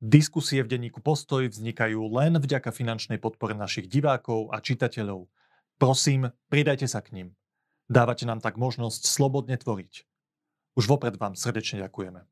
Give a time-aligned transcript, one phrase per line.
[0.00, 5.28] Diskusie v denníku Postoj vznikajú len vďaka finančnej podpore našich divákov a čitateľov.
[5.76, 7.28] Prosím, pridajte sa k ním.
[7.84, 10.08] Dávate nám tak možnosť slobodne tvoriť.
[10.72, 12.24] Už vopred vám srdečne ďakujeme.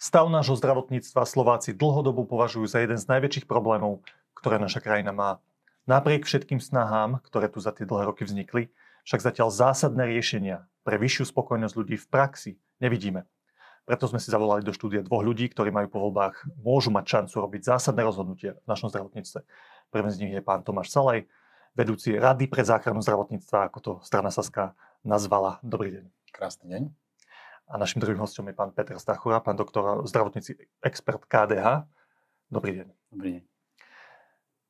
[0.00, 4.00] Stav nášho zdravotníctva Slováci dlhodobo považujú za jeden z najväčších problémov,
[4.32, 5.36] ktoré naša krajina má.
[5.84, 8.72] Napriek všetkým snahám, ktoré tu za tie dlhé roky vznikli,
[9.04, 13.28] však zatiaľ zásadné riešenia pre vyššiu spokojnosť ľudí v praxi nevidíme.
[13.84, 17.36] Preto sme si zavolali do štúdia dvoch ľudí, ktorí majú po voľbách, môžu mať šancu
[17.36, 19.44] robiť zásadné rozhodnutia v našom zdravotníctve.
[19.92, 21.28] Prvým z nich je pán Tomáš Salaj,
[21.76, 24.72] vedúci Rady pre záchranu zdravotníctva, ako to strana Saska
[25.04, 25.60] nazvala.
[25.60, 26.04] Dobrý deň.
[26.32, 26.82] Krásny deň.
[27.68, 31.84] A našim druhým hostom je pán Peter Stachura, pán doktor zdravotníci, expert KDH.
[32.48, 32.88] Dobrý deň.
[33.12, 33.53] Dobrý deň.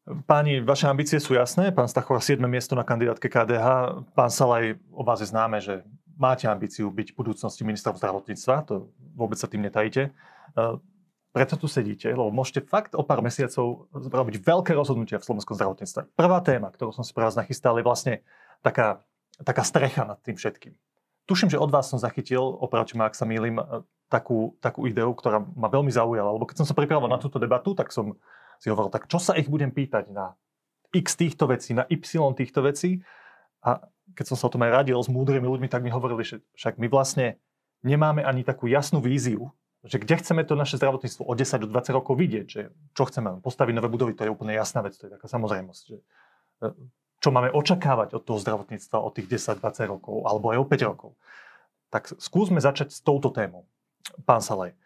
[0.04, 1.72] Páni, vaše ambície sú jasné.
[1.72, 2.36] Pán Stachova 7.
[2.44, 3.68] miesto na kandidátke KDH.
[4.12, 5.80] Pán Salaj, o vás je známe, že
[6.20, 8.69] máte ambíciu byť v budúcnosti ministrom zdravotníctva.
[8.69, 10.12] To vôbec sa tým netajíte.
[10.12, 10.60] E,
[11.32, 16.12] preto tu sedíte, lebo môžete fakt o pár mesiacov robiť veľké rozhodnutia v slovenskom zdravotníctve.
[16.12, 18.20] Prvá téma, ktorú som si pre vás nachystal, je vlastne
[18.60, 19.00] taká,
[19.41, 20.77] taká strecha nad tým všetkým.
[21.25, 23.64] Tuším, že od vás som zachytil, opravte ma, ak sa mýlim, e,
[24.12, 26.28] takú, takú ideu, ktorá ma veľmi zaujala.
[26.28, 28.20] Lebo keď som sa pripravoval na túto debatu, tak som
[28.58, 30.34] si hovoril, tak čo sa ich budem pýtať na
[30.94, 32.00] x týchto vecí, na y
[32.38, 33.02] týchto vecí.
[33.64, 33.83] A
[34.14, 36.78] keď som sa o tom aj radil s múdrymi ľuďmi, tak mi hovorili, že však
[36.78, 37.41] my vlastne
[37.82, 39.50] nemáme ani takú jasnú víziu,
[39.84, 43.44] že kde chceme to naše zdravotníctvo o 10 do 20 rokov vidieť, že čo chceme
[43.44, 45.82] postaviť nové budovy, to je úplne jasná vec, to je taká samozrejmosť.
[45.92, 45.98] Že,
[46.64, 46.69] e,
[47.20, 51.10] čo máme očakávať od toho zdravotníctva o tých 10-20 rokov, alebo aj o 5 rokov.
[51.92, 53.69] Tak skúsme začať s touto témou.
[54.25, 54.77] Pán Salaj, e,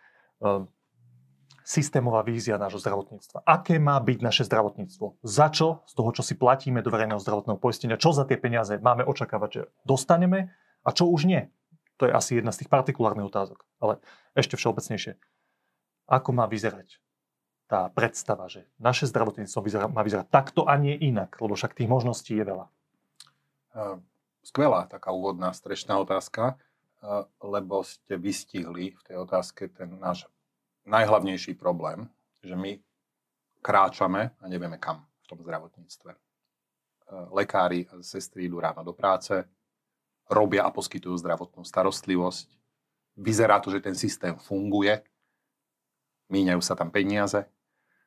[1.68, 3.44] systémová vízia nášho zdravotníctva.
[3.44, 5.20] Aké má byť naše zdravotníctvo?
[5.20, 8.80] Za čo z toho, čo si platíme do verejného zdravotného poistenia, čo za tie peniaze
[8.80, 11.52] máme očakávať, že dostaneme a čo už nie?
[12.00, 13.68] To je asi jedna z tých partikulárnych otázok.
[13.84, 14.00] Ale
[14.32, 15.20] ešte všeobecnejšie.
[16.08, 17.04] Ako má vyzerať
[17.68, 21.90] tá predstava, že naše zdravotníctvo vyzerá, má vyzerať takto a nie inak, lebo však tých
[21.92, 22.66] možností je veľa.
[24.40, 26.56] Skvelá taká úvodná strešná otázka,
[27.44, 30.24] lebo ste vystihli v tej otázke ten náš
[30.88, 32.08] najhlavnejší problém,
[32.40, 32.80] že my
[33.60, 36.10] kráčame a nevieme kam v tom zdravotníctve.
[36.10, 36.18] E,
[37.36, 39.44] lekári a sestry idú ráno do práce,
[40.28, 42.48] robia a poskytujú zdravotnú starostlivosť.
[43.20, 45.04] Vyzerá to, že ten systém funguje,
[46.32, 47.44] míňajú sa tam peniaze,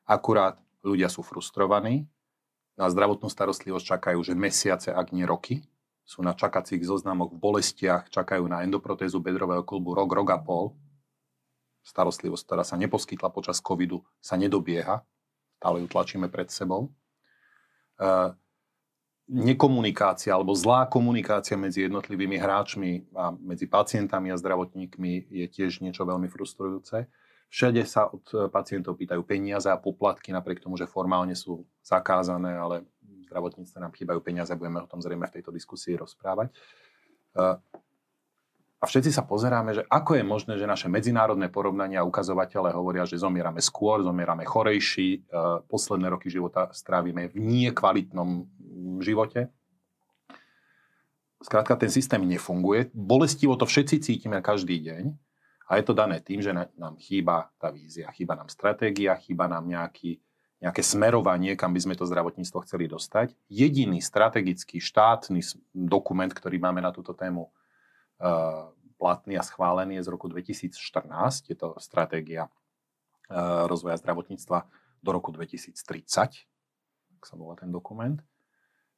[0.05, 2.09] akurát ľudia sú frustrovaní,
[2.79, 5.61] na zdravotnú starostlivosť čakajú, že mesiace, ak nie roky,
[6.01, 10.73] sú na čakacích zoznamoch v bolestiach, čakajú na endoprotézu bedrového klubu rok, rok a pol,
[11.81, 15.01] starostlivosť, ktorá sa neposkytla počas covidu, sa nedobieha.
[15.57, 16.89] Stále ju tlačíme pred sebou.
[17.97, 18.33] E,
[19.31, 26.03] nekomunikácia alebo zlá komunikácia medzi jednotlivými hráčmi a medzi pacientami a zdravotníkmi je tiež niečo
[26.03, 27.07] veľmi frustrujúce.
[27.51, 32.87] Všade sa od pacientov pýtajú peniaze a poplatky, napriek tomu, že formálne sú zakázané, ale
[33.03, 36.47] v zdravotníctve nám chýbajú peniaze, budeme o tom zrejme v tejto diskusii rozprávať.
[36.47, 36.55] E,
[38.81, 43.05] a všetci sa pozeráme, že ako je možné, že naše medzinárodné porovnania a ukazovatele hovoria,
[43.05, 45.19] že zomierame skôr, zomierame chorejší, e,
[45.69, 48.49] posledné roky života strávime v niekvalitnom
[49.05, 49.53] živote.
[51.45, 52.89] Skrátka, ten systém nefunguje.
[52.89, 55.13] Bolestivo to všetci cítime každý deň.
[55.69, 59.69] A je to dané tým, že nám chýba tá vízia, chýba nám stratégia, chýba nám
[59.69, 60.19] nejaký,
[60.57, 63.37] nejaké smerovanie, kam by sme to zdravotníctvo chceli dostať.
[63.47, 65.39] Jediný strategický štátny
[65.71, 67.53] dokument, ktorý máme na túto tému
[69.01, 70.77] platný a schválený je z roku 2014.
[71.49, 74.69] Je to stratégia eh, rozvoja zdravotníctva
[75.01, 75.73] do roku 2030,
[77.17, 78.21] ak sa volá ten dokument.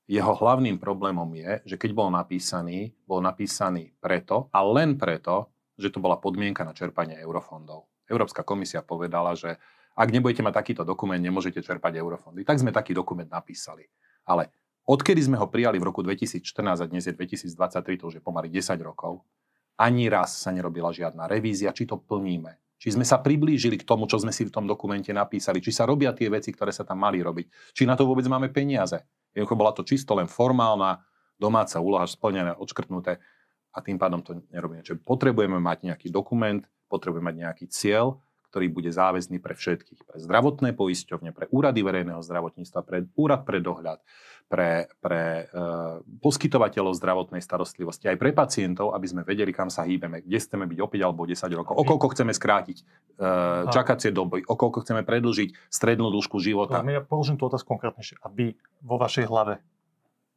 [0.03, 5.47] Jeho hlavným problémom je, že keď bol napísaný, bol napísaný preto a len preto,
[5.79, 7.87] že to bola podmienka na čerpanie eurofondov.
[8.11, 9.55] Európska komisia povedala, že
[9.95, 12.43] ak nebudete mať takýto dokument, nemôžete čerpať eurofondy.
[12.43, 13.87] Tak sme taký dokument napísali.
[14.27, 14.51] Ale
[14.83, 18.51] Odkedy sme ho prijali v roku 2014 a dnes je 2023, to už je pomaly
[18.51, 19.23] 10 rokov,
[19.79, 22.59] ani raz sa nerobila žiadna revízia, či to plníme.
[22.83, 25.87] Či sme sa priblížili k tomu, čo sme si v tom dokumente napísali, či sa
[25.87, 28.99] robia tie veci, ktoré sa tam mali robiť, či na to vôbec máme peniaze.
[29.31, 30.99] Jednoducho bola to čisto len formálna
[31.39, 33.23] domáca úloha splnené, odškrtnuté
[33.71, 34.83] a tým pádom to nerobíme.
[34.83, 36.59] Čiže potrebujeme mať nejaký dokument,
[36.91, 38.19] potrebujeme mať nejaký cieľ,
[38.53, 40.05] ktorý bude záväzný pre všetkých.
[40.05, 43.97] Pre zdravotné poisťovne, pre úrady verejného zdravotníctva, pre úrad pre dohľad,
[44.45, 45.65] pre, pre e,
[46.21, 50.77] poskytovateľov zdravotnej starostlivosti, aj pre pacientov, aby sme vedeli, kam sa hýbeme, kde chceme byť
[50.77, 52.83] o 5 alebo 10 rokov, o koľko chceme skrátiť e,
[53.73, 56.85] čakacie doby, o koľko chceme predlžiť strednú dĺžku života.
[56.85, 58.21] Ja položím tú otázku konkrétnejšie.
[58.21, 58.53] A vy
[58.85, 59.65] vo vašej hlave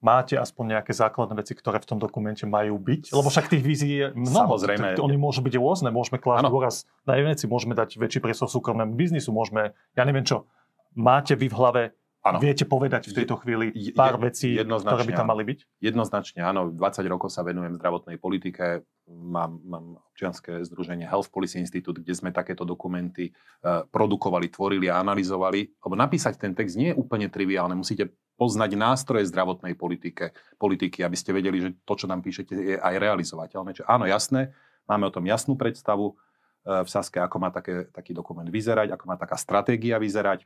[0.00, 3.12] máte aspoň nejaké základné veci, ktoré v tom dokumente majú byť?
[3.12, 4.56] Lebo však tých vízií je mnoho.
[4.56, 5.00] Samozrejme.
[5.00, 5.88] Oni môžu byť rôzne.
[5.92, 6.76] Môžeme klásť dôraz
[7.08, 10.46] na jedné veci, môžeme dať väčší priestor súkromnému biznisu, môžeme, ja neviem čo,
[10.94, 11.82] máte vy v hlave
[12.26, 12.42] Ano.
[12.42, 15.78] Viete povedať v tejto chvíli pár vecí, ktoré by tam mali byť?
[15.78, 16.74] Jednoznačne áno.
[16.74, 18.82] 20 rokov sa venujem zdravotnej politike.
[19.06, 24.98] Mám, mám občianske združenie Health Policy Institute, kde sme takéto dokumenty uh, produkovali, tvorili a
[24.98, 25.78] analyzovali.
[25.78, 27.78] Lebo napísať ten text nie je úplne triviálne.
[27.78, 32.76] Musíte poznať nástroje zdravotnej politike, politiky, aby ste vedeli, že to, čo nám píšete, je
[32.76, 33.76] aj realizovateľné.
[33.76, 34.52] Čiže áno, jasné,
[34.84, 39.04] máme o tom jasnú predstavu uh, v Saske, ako má také, taký dokument vyzerať, ako
[39.08, 40.44] má taká stratégia vyzerať.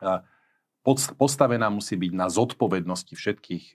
[0.00, 0.22] Uh,
[1.16, 3.72] postavená musí byť na zodpovednosti všetkých e,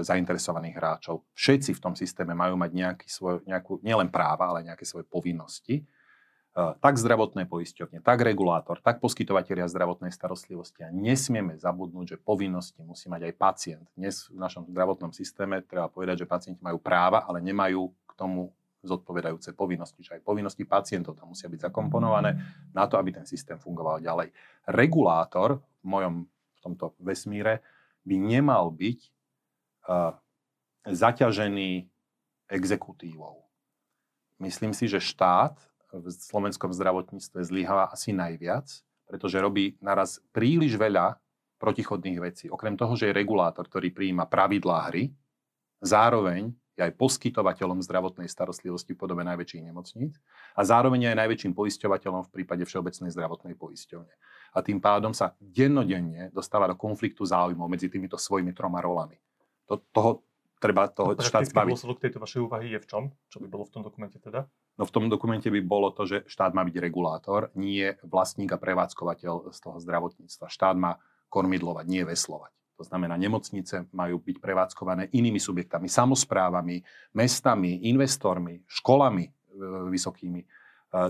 [0.00, 1.28] zainteresovaných hráčov.
[1.36, 5.84] Všetci v tom systéme majú mať nejaký svoj, nejakú, nielen práva, ale nejaké svoje povinnosti.
[6.58, 10.82] E, tak zdravotné poisťovne, tak regulátor, tak poskytovateľia zdravotnej starostlivosti.
[10.82, 13.86] A nesmieme zabudnúť, že povinnosti musí mať aj pacient.
[13.94, 18.50] Dnes v našom zdravotnom systéme treba povedať, že pacienti majú práva, ale nemajú k tomu
[18.82, 20.02] zodpovedajúce povinnosti.
[20.02, 22.34] Čiže aj povinnosti pacientov tam musia byť zakomponované
[22.74, 24.34] na to, aby ten systém fungoval ďalej.
[24.66, 26.14] Regulátor v mojom
[26.58, 27.62] v tomto vesmíre,
[28.02, 28.98] by nemal byť
[29.86, 30.10] uh,
[30.90, 31.86] zaťažený
[32.50, 33.46] exekutívou.
[34.42, 35.54] Myslím si, že štát
[35.92, 38.68] v slovenskom zdravotníctve zlyháva asi najviac,
[39.08, 41.16] pretože robí naraz príliš veľa
[41.58, 42.46] protichodných vecí.
[42.52, 45.10] Okrem toho, že je regulátor, ktorý prijíma pravidlá hry,
[45.80, 50.14] zároveň je aj poskytovateľom zdravotnej starostlivosti v podobe najväčších nemocníc
[50.54, 54.14] a zároveň je aj najväčším poisťovateľom v prípade Všeobecnej zdravotnej poisťovne
[54.54, 59.18] a tým pádom sa dennodenne dostáva do konfliktu záujmov medzi týmito svojimi troma rolami.
[59.66, 60.22] To, toho
[60.62, 61.74] treba toho štát zbaviť.
[61.74, 63.02] dôsledok tejto vašej úvahy je v čom?
[63.26, 64.46] Čo by bolo v tom dokumente teda?
[64.78, 68.62] No v tom dokumente by bolo to, že štát má byť regulátor, nie vlastník a
[68.62, 70.46] prevádzkovateľ z toho zdravotníctva.
[70.46, 72.54] Štát má kormidlovať, nie veslovať.
[72.78, 79.30] To znamená, nemocnice majú byť prevádzkované inými subjektami, samozprávami, mestami, investormi, školami e,
[79.90, 80.46] vysokými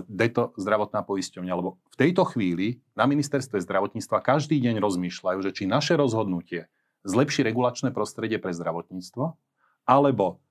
[0.07, 5.63] deto zdravotná poisťovňa, lebo v tejto chvíli na ministerstve zdravotníctva každý deň rozmýšľajú, že či
[5.63, 6.67] naše rozhodnutie
[7.07, 9.39] zlepší regulačné prostredie pre zdravotníctvo,
[9.87, 10.43] alebo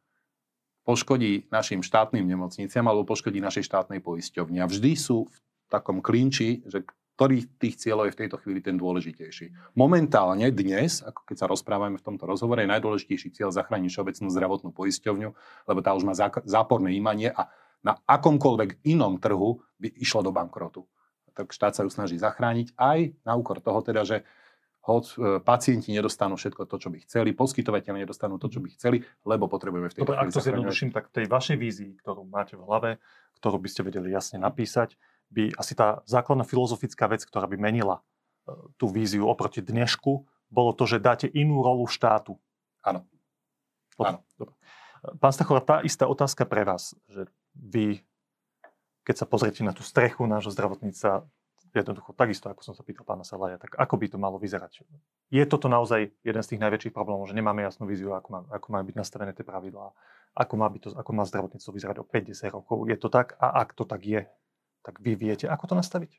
[0.88, 4.64] poškodí našim štátnym nemocniciam, alebo poškodí našej štátnej poisťovni.
[4.64, 5.36] A vždy sú v
[5.68, 6.88] takom klinči, že
[7.18, 9.76] ktorý tých cieľov je v tejto chvíli ten dôležitejší.
[9.76, 14.70] Momentálne dnes, ako keď sa rozprávame v tomto rozhovore, je najdôležitejší cieľ zachrániť všeobecnú zdravotnú
[14.72, 15.30] poisťovňu,
[15.68, 16.14] lebo tá už má
[16.46, 17.52] záporné imanie a
[17.82, 20.86] na akomkoľvek inom trhu by išlo do bankrotu.
[21.34, 24.22] Tak štát sa ju snaží zachrániť aj na úkor toho, teda, že
[24.88, 25.14] hoď e,
[25.44, 29.92] pacienti nedostanú všetko to, čo by chceli, poskytovateľe nedostanú to, čo by chceli, lebo potrebujeme
[29.92, 32.90] v tej Dobre, ak to zjednoduším, tak tej vašej vízii, ktorú máte v hlave,
[33.36, 34.96] ktorú by ste vedeli jasne napísať,
[35.28, 38.02] by asi tá základná filozofická vec, ktorá by menila e,
[38.80, 42.40] tú víziu oproti dnešku, bolo to, že dáte inú rolu štátu.
[42.80, 43.04] Áno.
[44.00, 44.24] Áno.
[45.20, 48.00] Pán Stachor, tá istá otázka pre vás, že vy,
[49.04, 51.28] keď sa pozriete na tú strechu nášho zdravotníca,
[51.74, 54.84] jednoducho takisto, ako som sa pýtal pána Salaja, tak ako by to malo vyzerať?
[55.28, 58.66] Je toto naozaj jeden z tých najväčších problémov, že nemáme jasnú víziu, ako, má, ako
[58.72, 59.92] majú byť nastavené tie pravidlá,
[60.38, 62.78] ako má, byť to, ako má zdravotníctvo vyzerať o 50 rokov?
[62.88, 63.36] Je to tak?
[63.42, 64.22] A ak to tak je,
[64.84, 66.12] tak vy viete, ako to nastaviť?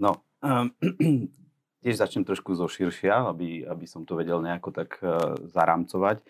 [0.00, 0.72] No, um,
[1.84, 6.24] tiež začnem trošku zo širšia, aby, aby som to vedel nejako tak uh, zarámcovať.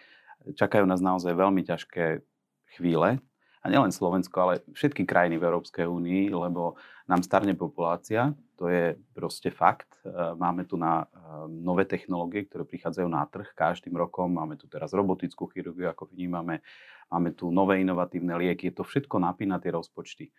[0.59, 2.27] Čakajú nás naozaj veľmi ťažké
[2.75, 3.23] chvíle,
[3.63, 6.75] a nielen Slovensko, ale všetky krajiny v Európskej únii, lebo
[7.07, 9.91] nám starne populácia, to je proste fakt.
[10.03, 11.07] E, máme tu na e,
[11.51, 14.35] nové technológie, ktoré prichádzajú na trh každým rokom.
[14.35, 16.63] Máme tu teraz robotickú chirurgiu, ako vnímame.
[17.11, 18.71] Máme tu nové inovatívne lieky.
[18.71, 20.31] Je to všetko napína tie rozpočty.
[20.31, 20.33] E,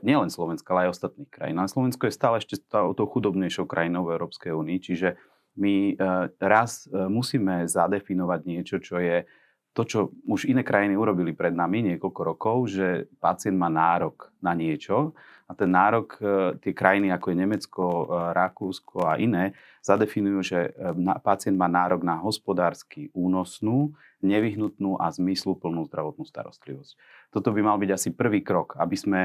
[0.00, 1.60] nielen Slovenska, ale aj ostatných krajín.
[1.60, 5.20] Ale Slovensko je stále ešte tou chudobnejšou krajinou v Európskej únii, čiže
[5.60, 5.98] my
[6.38, 9.26] raz musíme zadefinovať niečo, čo je
[9.70, 14.50] to, čo už iné krajiny urobili pred nami niekoľko rokov, že pacient má nárok na
[14.50, 15.14] niečo
[15.50, 20.58] a ten nárok, e, tie krajiny ako je Nemecko, e, Rakúsko a iné, zadefinujú, že
[20.70, 23.90] e, pacient má nárok na hospodársky únosnú,
[24.22, 26.94] nevyhnutnú a zmysluplnú zdravotnú starostlivosť.
[27.34, 29.22] Toto by mal byť asi prvý krok, aby sme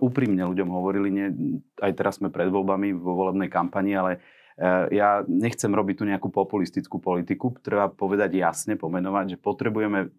[0.00, 1.28] úprimne ľuďom hovorili, nie,
[1.84, 4.24] aj teraz sme pred voľbami vo volebnej kampani, ale
[4.90, 10.10] ja nechcem robiť tu nejakú populistickú politiku, treba povedať jasne, pomenovať, že potrebujeme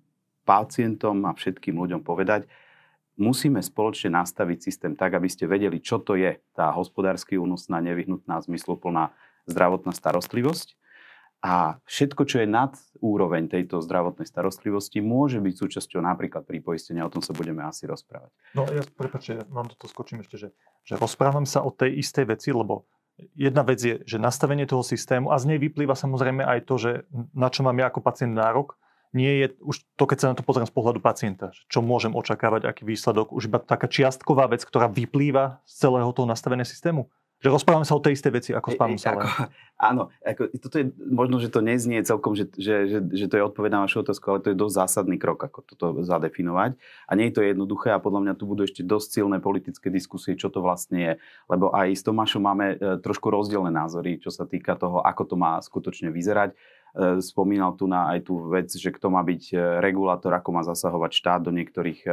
[0.47, 2.47] pacientom a všetkým ľuďom povedať,
[3.19, 8.39] musíme spoločne nastaviť systém tak, aby ste vedeli, čo to je tá hospodársky únosná, nevyhnutná,
[8.39, 9.11] zmysluplná
[9.45, 10.79] zdravotná starostlivosť.
[11.39, 17.07] A všetko, čo je nad úroveň tejto zdravotnej starostlivosti, môže byť súčasťou napríklad pripoistenia.
[17.07, 18.27] O tom sa budeme asi rozprávať.
[18.59, 20.49] No ja, prepáčte, mám toto skočím ešte, že,
[20.83, 22.83] že rozprávam sa o tej istej veci, lebo
[23.35, 26.91] jedna vec je, že nastavenie toho systému a z nej vyplýva samozrejme aj to, že
[27.35, 30.45] na čo mám ja ako pacient nárok, nie je už to, keď sa na to
[30.45, 34.85] pozriem z pohľadu pacienta, čo môžem očakávať, aký výsledok, už iba taká čiastková vec, ktorá
[34.85, 37.09] vyplýva z celého toho nastavenia systému.
[37.39, 39.23] Že rozprávame sa o tej istej veci ako s pánom Salem.
[39.79, 43.47] Áno, ako, toto je, možno, že to neznie celkom, že, že, že, že to je
[43.47, 46.75] odpoveď na vašu otázku, ale to je dosť zásadný krok, ako toto zadefinovať.
[47.07, 50.35] A nie je to jednoduché a podľa mňa tu budú ešte dosť silné politické diskusie,
[50.35, 51.13] čo to vlastne je.
[51.47, 55.35] Lebo aj s Tomášom máme e, trošku rozdielne názory, čo sa týka toho, ako to
[55.39, 56.51] má skutočne vyzerať.
[56.51, 56.55] E,
[57.23, 61.11] spomínal tu na aj tú vec, že kto má byť e, regulátor, ako má zasahovať
[61.15, 62.03] štát do niektorých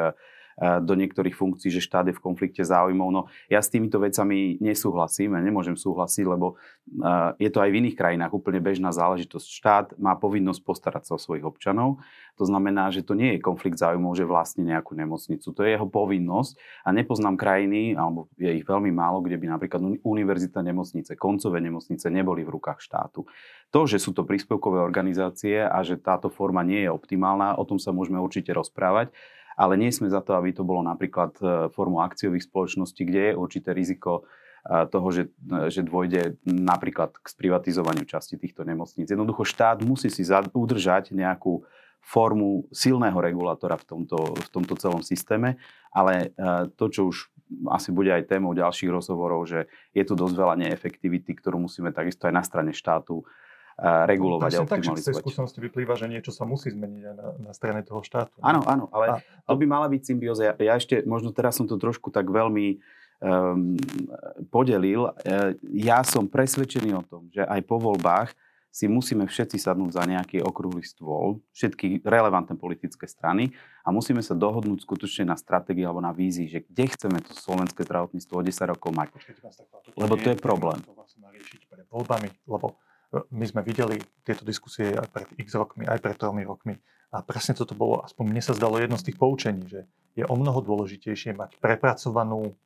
[0.57, 3.09] do niektorých funkcií, že štát je v konflikte záujmov.
[3.13, 3.23] No
[3.53, 7.97] ja s týmito vecami nesúhlasím a nemôžem súhlasiť, lebo eh, je to aj v iných
[7.97, 9.47] krajinách úplne bežná záležitosť.
[9.47, 12.01] Štát má povinnosť postarať sa o svojich občanov.
[12.41, 15.45] To znamená, že to nie je konflikt záujmov, že vlastne nejakú nemocnicu.
[15.45, 19.81] To je jeho povinnosť a nepoznám krajiny, alebo je ich veľmi málo, kde by napríklad
[20.05, 23.25] univerzita nemocnice, koncové nemocnice neboli v rukách štátu.
[23.73, 27.81] To, že sú to príspevkové organizácie a že táto forma nie je optimálna, o tom
[27.81, 29.13] sa môžeme určite rozprávať,
[29.57, 33.41] ale nie sme za to, aby to bolo napríklad e, formou akciových spoločností, kde je
[33.41, 34.29] určité riziko
[34.69, 39.09] e, toho, že, e, že dôjde napríklad k sprivatizovaniu časti týchto nemocníc.
[39.09, 40.23] Jednoducho štát musí si
[40.53, 41.65] udržať nejakú
[42.05, 45.59] formu silného regulátora v tomto, v tomto celom systéme,
[45.91, 46.31] ale
[46.79, 47.35] to, čo už
[47.67, 52.31] asi bude aj témou ďalších rozhovorov, že je tu dosť veľa neefektivity, ktorú musíme takisto
[52.31, 53.27] aj na strane štátu
[53.77, 54.97] regulovať a optimalizovať.
[54.97, 58.01] Tak, z tej skúsenosti vyplýva, že niečo sa musí zmeniť aj na, na strane toho
[58.01, 58.33] štátu.
[58.41, 59.15] Áno, áno, ale a,
[59.45, 60.43] to by mala byť symbióza.
[60.49, 62.81] Ja, ja ešte, možno teraz som to trošku tak veľmi
[63.21, 63.77] um,
[64.49, 65.13] podelil.
[65.21, 68.33] E, ja som presvedčený o tom, že aj po voľbách
[68.73, 73.53] si musíme všetci sadnúť za nejaký okrúhly stôl, všetky relevantné politické strany
[73.85, 77.89] a musíme sa dohodnúť skutočne na stratégii alebo na vízii, že kde chceme to slovenské
[77.89, 79.17] zdravotníctvo o 10 rokov mať.
[79.97, 80.77] Lebo to je problém.
[80.85, 82.77] To vlastne riešiť pred voľbami, lebo
[83.13, 86.75] my sme videli tieto diskusie aj pred x rokmi, aj pred tromi rokmi.
[87.15, 89.87] A presne toto bolo, aspoň mne sa zdalo jedno z tých poučení, že
[90.19, 92.57] je o mnoho dôležitejšie mať prepracovanú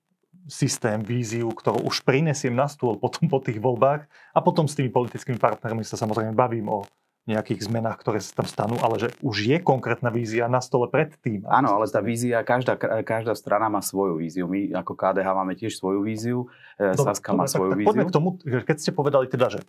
[0.46, 4.88] systém, víziu, ktorú už prinesiem na stôl potom po tých voľbách a potom s tými
[4.88, 6.86] politickými partnermi sa samozrejme bavím o
[7.28, 11.44] nejakých zmenách, ktoré sa tam stanú, ale že už je konkrétna vízia na stole predtým.
[11.46, 14.48] Áno, ale tá vízia, každá, každá strana má svoju víziu.
[14.48, 16.48] My ako KDH máme tiež svoju víziu,
[16.80, 17.88] e, Dobre, Saska má svoju tak, víziu.
[17.92, 19.60] Poďme k tomu, keď ste povedali teda, že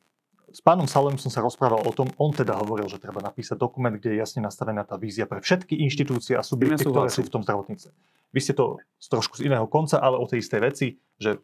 [0.51, 3.95] s pánom Salem som sa rozprával o tom, on teda hovoril, že treba napísať dokument,
[3.95, 7.41] kde je jasne nastavená tá vízia pre všetky inštitúcie a subjekty, ktoré sú v tom
[7.41, 7.91] zdravotníctve.
[8.31, 11.39] Vy ste to z trošku z iného konca, ale o tej istej veci, že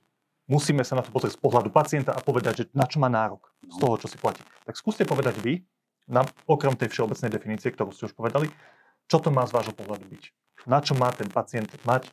[0.51, 3.47] musíme sa na to pozrieť z pohľadu pacienta a povedať, že na čo má nárok
[3.63, 4.43] z toho, čo si platí.
[4.67, 5.63] Tak skúste povedať vy,
[6.07, 8.47] na, okrem tej všeobecnej definície, ktorú ste už povedali,
[9.07, 10.23] čo to má z vášho pohľadu byť.
[10.67, 12.07] Na čo má ten pacient mať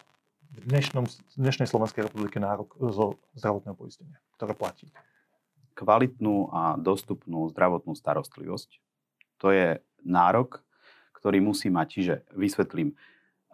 [0.54, 1.06] v dnešnom,
[1.38, 4.90] dnešnej Slovenskej republike nárok zo zdravotného poistenia, ktoré platí
[5.75, 8.78] kvalitnú a dostupnú zdravotnú starostlivosť.
[9.43, 10.62] To je nárok,
[11.19, 11.87] ktorý musí mať.
[11.90, 12.95] Čiže vysvetlím,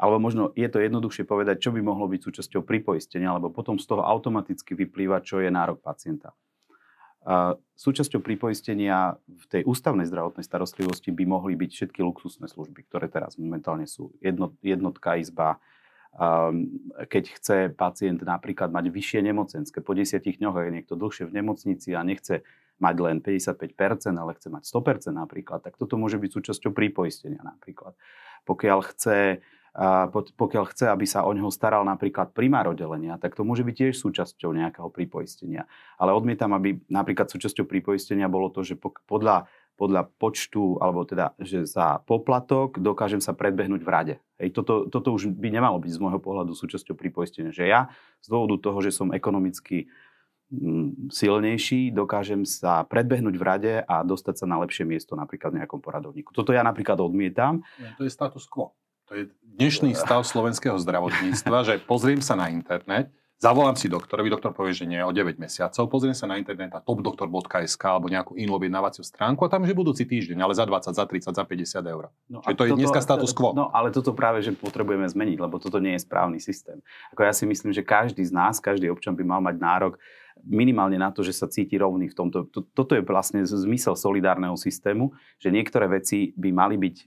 [0.01, 3.85] alebo možno je to jednoduchšie povedať, čo by mohlo byť súčasťou pripoistenia, lebo potom z
[3.85, 6.33] toho automaticky vyplýva, čo je nárok pacienta.
[7.77, 13.37] Súčasťou pripoistenia v tej ústavnej zdravotnej starostlivosti by mohli byť všetky luxusné služby, ktoré teraz
[13.37, 14.17] momentálne sú.
[14.65, 15.61] jednotka izba,
[17.07, 21.95] keď chce pacient napríklad mať vyššie nemocenské, po 10 dňoch, je niekto dlhšie v nemocnici
[21.95, 22.43] a nechce
[22.81, 27.93] mať len 55%, ale chce mať 100% napríklad, tak toto môže byť súčasťou prípoistenia napríklad.
[28.49, 29.45] Pokiaľ chce,
[30.11, 33.95] pokiaľ chce, aby sa o neho staral napríklad primár oddelenia, tak to môže byť tiež
[34.01, 35.69] súčasťou nejakého prípoistenia.
[36.01, 39.47] Ale odmietam, aby napríklad súčasťou prípoistenia bolo to, že podľa
[39.81, 44.15] podľa počtu, alebo teda, že za poplatok dokážem sa predbehnúť v rade.
[44.37, 47.49] Hej, toto, toto už by nemalo byť z môjho pohľadu súčasťou pripoistenia.
[47.49, 47.81] Že ja
[48.21, 49.89] z dôvodu toho, že som ekonomicky
[50.53, 55.65] mm, silnejší, dokážem sa predbehnúť v rade a dostať sa na lepšie miesto napríklad v
[55.65, 56.37] nejakom poradovníku.
[56.37, 57.65] Toto ja napríklad odmietam.
[57.97, 58.77] To je status quo.
[59.09, 64.53] To je dnešný stav slovenského zdravotníctva, že pozriem sa na internet, Zavolám si doktorovi, doktor
[64.53, 68.53] povie, že nie, o 9 mesiacov, pozriem sa na internet a topdoktor.sk alebo nejakú inú
[68.61, 72.13] objednávaciu stránku a tam je budúci týždeň, ale za 20, za 30, za 50 eur.
[72.29, 73.57] No Čiže to je dneska status quo.
[73.57, 76.85] No ale toto práve, že potrebujeme zmeniť, lebo toto nie je správny systém.
[77.17, 79.97] Ako ja si myslím, že každý z nás, každý občan by mal mať nárok
[80.45, 82.49] minimálne na to, že sa cíti rovný v tomto.
[82.49, 87.05] Toto je vlastne zmysel solidárneho systému, že niektoré veci by mali byť e,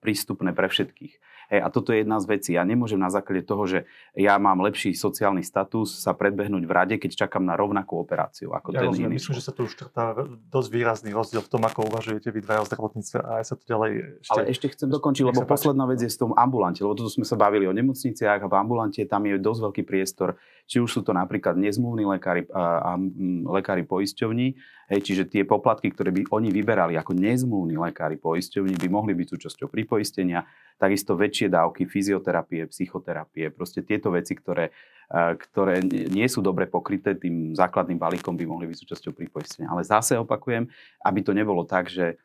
[0.00, 1.12] prístupné pre všetkých.
[1.50, 2.50] Hej, a toto je jedna z vecí.
[2.54, 6.94] Ja nemôžem na základe toho, že ja mám lepší sociálny status, sa predbehnúť v rade,
[6.94, 9.18] keď čakám na rovnakú operáciu ako ja ten rozumiem, iný.
[9.18, 10.14] myslím, že sa tu už črtá
[10.46, 13.64] dosť výrazný rozdiel v tom, ako uvažujete vy dvaja o zdravotníctve a aj sa to
[13.66, 13.90] ďalej
[14.22, 14.30] ešte...
[14.30, 15.50] Ale ešte chcem dokončiť, lebo páči.
[15.50, 18.54] posledná vec je v tom ambulante, lebo toto sme sa bavili o nemocniciach a v
[18.54, 20.38] ambulante tam je dosť veľký priestor,
[20.70, 23.02] či už sú to napríklad nezmluvní lekári a, a
[23.50, 24.54] lekári poisťovní,
[24.94, 29.26] hej, čiže tie poplatky, ktoré by oni vyberali ako nezmluvní lekári poisťovní, by mohli byť
[29.34, 30.46] súčasťou pripoistenia,
[30.78, 34.70] takisto väčšie dávky fyzioterapie, psychoterapie, proste tieto veci, ktoré,
[35.10, 39.68] ktoré nie sú dobre pokryté tým základným balíkom, by mohli byť súčasťou pripoistenia.
[39.68, 40.70] Ale zase opakujem,
[41.02, 42.22] aby to nebolo tak, že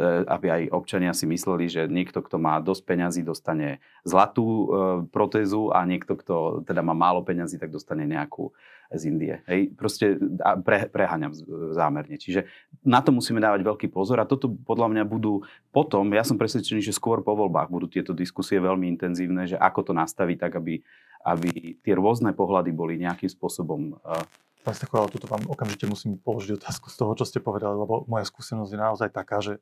[0.00, 4.66] aby aj občania si mysleli, že niekto, kto má dosť peňazí, dostane zlatú e,
[5.12, 8.56] protézu a niekto, kto teda má málo peňazí, tak dostane nejakú
[8.92, 9.40] z Indie.
[9.48, 10.20] Hej, proste
[10.64, 12.16] pre, preháňam z- zámerne.
[12.16, 12.44] Čiže
[12.84, 16.84] na to musíme dávať veľký pozor a toto podľa mňa budú potom, ja som presvedčený,
[16.84, 20.80] že skôr po voľbách budú tieto diskusie veľmi intenzívne, že ako to nastaviť tak, aby,
[21.24, 26.22] aby tie rôzne pohľady boli nejakým spôsobom e, Pán Stechov, ale tuto vám okamžite musím
[26.22, 29.58] položiť otázku z toho, čo ste povedali, lebo moja skúsenosť je naozaj taká, že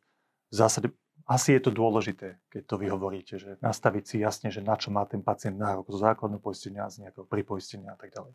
[0.50, 0.90] v zásade
[1.30, 4.90] asi je to dôležité, keď to vy hovoríte, že nastaviť si jasne, že na čo
[4.90, 8.34] má ten pacient nárok zo základného poistenia, z nejakého pripoistenia a tak ďalej.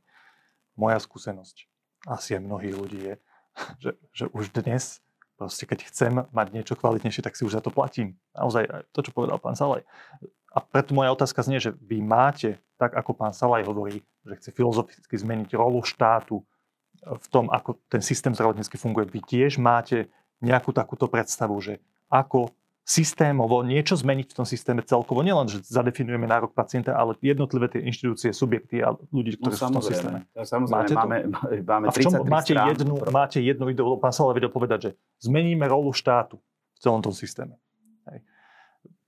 [0.80, 1.68] Moja skúsenosť,
[2.08, 3.14] asi aj mnohých ľudí je,
[3.84, 5.04] že, že už dnes,
[5.36, 8.16] proste keď chcem mať niečo kvalitnejšie, tak si už za to platím.
[8.32, 9.84] Naozaj aj to, čo povedal pán Salaj.
[10.56, 14.50] A preto moja otázka znie, že vy máte, tak ako pán Salaj hovorí, že chce
[14.56, 16.48] filozoficky zmeniť rolu štátu
[17.04, 19.12] v tom, ako ten systém zdravotnícky funguje.
[19.12, 20.08] Vy tiež máte
[20.40, 21.84] nejakú takúto predstavu, že
[22.16, 22.56] ako
[22.86, 25.26] systémovo niečo zmeniť v tom systéme celkovo.
[25.26, 29.66] Nielen, že zadefinujeme nárok pacienta, ale jednotlivé tie inštitúcie, subjekty a ľudí, No ktorí sú
[29.66, 30.20] v tom systéme.
[30.38, 30.70] samozrejme.
[30.70, 31.00] Máte to?
[31.02, 31.18] máme,
[31.66, 34.90] máme A v čom 33 máte jednu, máte jednu ideu, pán Sala vedel povedať, že
[35.26, 37.58] zmeníme rolu štátu v celom tom systéme.
[38.06, 38.22] Hej.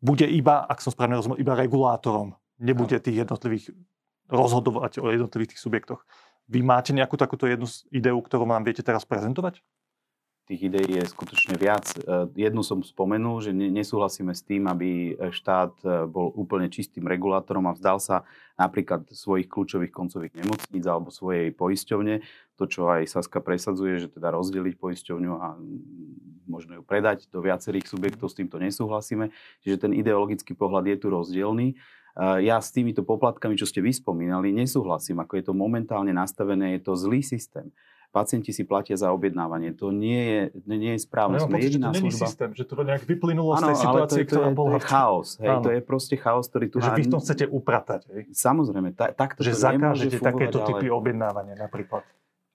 [0.02, 2.34] Bude iba, ak som správne rozumel, iba regulátorom.
[2.58, 3.78] Nebude tých jednotlivých
[4.26, 6.02] rozhodovať o jednotlivých tých subjektoch.
[6.50, 9.62] Vy máte nejakú takúto jednu ideu, ktorú nám viete teraz prezentovať?
[10.48, 11.84] Tých ideí je skutočne viac.
[12.00, 17.04] E, Jednu som spomenul, že ne- nesúhlasíme s tým, aby štát e, bol úplne čistým
[17.04, 18.24] regulátorom a vzdal sa
[18.56, 22.24] napríklad svojich kľúčových koncových nemocníc alebo svojej poisťovne.
[22.58, 25.60] To, čo aj Saska presadzuje, že teda rozdeliť poisťovňu a
[26.48, 29.30] možno ju predať do viacerých subjektov, s týmto nesúhlasíme.
[29.62, 31.68] Čiže ten ideologický pohľad je tu rozdielný.
[31.72, 31.76] E,
[32.48, 35.20] Ja s týmito poplatkami, čo ste vyspomínali, nesúhlasím.
[35.20, 37.68] Ako je to momentálne nastavené, je to zlý systém
[38.18, 39.78] pacienti si platia za objednávanie.
[39.78, 41.38] To nie je, nie je správne.
[41.38, 42.26] Mám Sme pocit, že jediná to není služba.
[42.26, 44.50] systém, že to nejak vyplynulo z Áno, tej ale to, situácie, je- to, ktorá je,
[44.50, 44.70] to bola.
[44.74, 45.28] je chaos.
[45.38, 46.78] Hej, to je proste chaos, ktorý tu...
[46.82, 48.02] Že vy v tom chcete upratať.
[48.10, 48.22] Hej?
[48.34, 52.02] Samozrejme, ta, takto Že to zakážete takéto ale typy objednávania napríklad.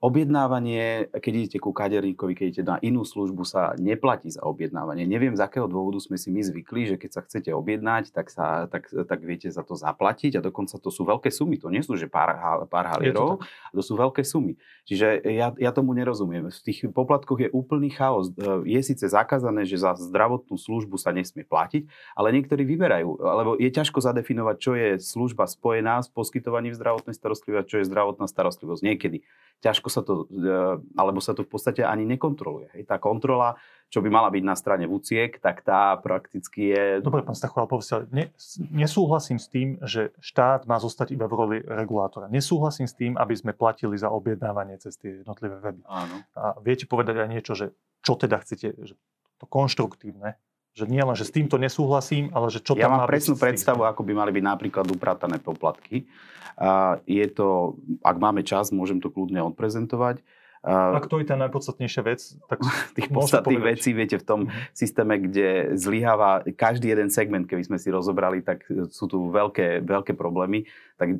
[0.03, 5.07] Objednávanie, keď idete ku kaderníkovi, keď idete na inú službu, sa neplatí za objednávanie.
[5.07, 8.67] Neviem, z akého dôvodu sme si my zvykli, že keď sa chcete objednať, tak, sa,
[8.67, 11.55] tak, tak viete za to zaplatiť a dokonca to sú veľké sumy.
[11.62, 12.35] To nie sú, že pár,
[12.67, 14.59] pár halierov, to sú veľké sumy.
[14.91, 16.51] Čiže ja, ja tomu nerozumiem.
[16.51, 18.35] V tých poplatkoch je úplný chaos.
[18.35, 21.87] E, Je síce zakázané, že za zdravotnú službu sa nesmie platiť,
[22.19, 23.23] ale niektorí vyberajú.
[23.23, 27.87] Lebo je ťažko zadefinovať, čo je služba spojená s poskytovaním zdravotnej starostlivosti a čo je
[27.87, 28.83] zdravotná starostlivosť.
[28.83, 29.23] Niekedy.
[29.62, 32.72] Ťažko sa to, e, alebo sa to v podstate ani nekontroluje.
[32.72, 32.88] Hej.
[32.88, 33.61] Tá kontrola,
[33.92, 36.85] čo by mala byť na strane VUCIEK, tak tá prakticky je...
[37.05, 38.24] Dobre, pán ale povedzte, ale ne,
[38.72, 42.33] nesúhlasím s tým, že štát má zostať iba v roli regulátora.
[42.33, 45.85] Nesúhlasím s tým, aby sme platili za objednávanie cez tie jednotlivé weby.
[45.85, 46.24] Áno.
[46.33, 48.96] A viete povedať aj niečo, že čo teda chcete, že
[49.37, 50.40] to konštruktívne,
[50.72, 53.37] že nie len, že s týmto nesúhlasím, ale že čo Ja tam mám má presnú
[53.37, 56.08] predstavu, ako by mali byť napríklad upratané poplatky.
[56.56, 60.24] A je to, ak máme čas, môžem to kľudne odprezentovať.
[60.62, 62.62] A to je tá najpodstatnejšia vec, tak
[62.96, 67.90] tých podstatných vecí, viete, v tom systéme, kde zlyháva každý jeden segment, keby sme si
[67.90, 68.62] rozobrali, tak
[68.94, 70.70] sú tu veľké, veľké problémy.
[71.03, 71.18] Tak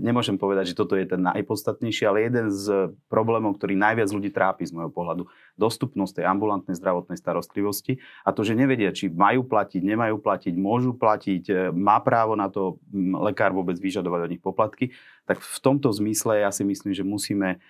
[0.00, 4.64] nemôžem povedať, že toto je ten najpodstatnejší, ale jeden z problémov, ktorý najviac ľudí trápi
[4.64, 5.28] z môjho pohľadu,
[5.60, 10.96] dostupnosť tej ambulantnej zdravotnej starostlivosti a to, že nevedia, či majú platiť, nemajú platiť, môžu
[10.96, 12.80] platiť, e, má právo na to
[13.20, 14.96] lekár vôbec vyžadovať od nich poplatky,
[15.28, 17.60] tak v tomto zmysle ja si myslím, že musíme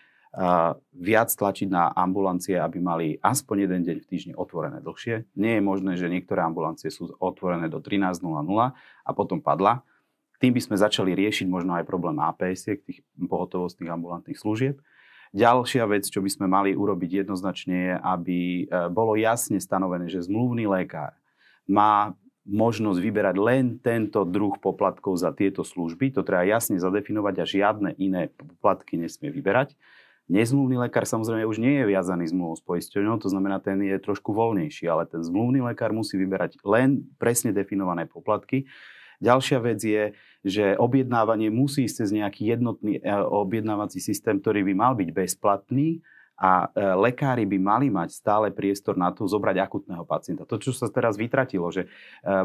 [0.92, 5.24] viac tlačiť na ambulancie, aby mali aspoň jeden deň v týždni otvorené dlhšie.
[5.34, 8.20] Nie je možné, že niektoré ambulancie sú otvorené do 13.00
[8.72, 9.80] a potom padla.
[10.38, 14.78] Tým by sme začali riešiť možno aj problém APS, tých pohotovostných ambulantných služieb.
[15.34, 20.24] Ďalšia vec, čo by sme mali urobiť jednoznačne je, aby e, bolo jasne stanovené, že
[20.24, 21.12] zmluvný lekár
[21.68, 22.16] má
[22.48, 26.16] možnosť vyberať len tento druh poplatkov za tieto služby.
[26.16, 29.76] To treba jasne zadefinovať a žiadne iné poplatky nesmie vyberať.
[30.28, 34.36] Nezmluvný lekár samozrejme už nie je viazaný zmluvou s poisťovňou, to znamená, ten je trošku
[34.36, 38.68] voľnejší, ale ten zmluvný lekár musí vyberať len presne definované poplatky.
[39.24, 40.12] Ďalšia vec je,
[40.44, 46.04] že objednávanie musí ísť cez nejaký jednotný e, objednávací systém, ktorý by mal byť bezplatný
[46.38, 50.46] a e, lekári by mali mať stále priestor na to zobrať akutného pacienta.
[50.46, 51.88] To, čo sa teraz vytratilo, že e,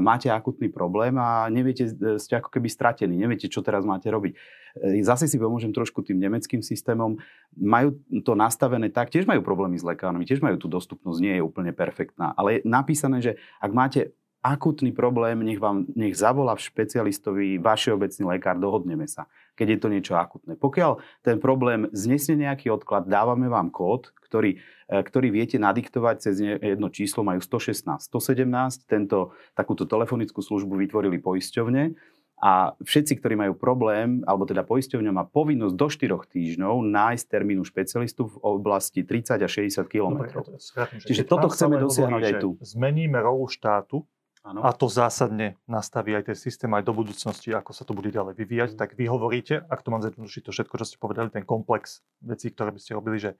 [0.02, 4.34] máte akutný problém a neviete, e, ste ako keby stratení, neviete, čo teraz máte robiť.
[5.06, 7.22] Zase si pomôžem trošku tým nemeckým systémom.
[7.54, 7.94] Majú
[8.26, 11.70] to nastavené tak, tiež majú problémy s lekármi, tiež majú tú dostupnosť, nie je úplne
[11.70, 17.88] perfektná, ale je napísané, že ak máte akutný problém, nech, vám, nech zavolá špecialistovi váš
[17.96, 20.60] obecný lekár, dohodneme sa, keď je to niečo akutné.
[20.60, 24.60] Pokiaľ ten problém znesne nejaký odklad, dávame vám kód, ktorý,
[24.92, 31.24] e, ktorý viete nadiktovať cez jedno číslo, majú 116, 117, tento, takúto telefonickú službu vytvorili
[31.24, 31.96] poisťovne
[32.44, 37.64] a všetci, ktorí majú problém, alebo teda poisťovňa má povinnosť do 4 týždňov nájsť termínu
[37.64, 40.44] špecialistu v oblasti 30 a 60 km.
[41.08, 42.60] Čiže toto chceme dosiahnuť aj tu.
[42.60, 44.04] Zmeníme rolu štátu
[44.44, 44.60] Ano.
[44.68, 48.36] A to zásadne nastaví aj ten systém aj do budúcnosti, ako sa to bude ďalej
[48.36, 48.70] vyvíjať.
[48.76, 48.80] Mm.
[48.80, 52.52] Tak vy hovoríte, ak to mám zjednodušiť to všetko, čo ste povedali, ten komplex vecí,
[52.52, 53.40] ktoré by ste robili, že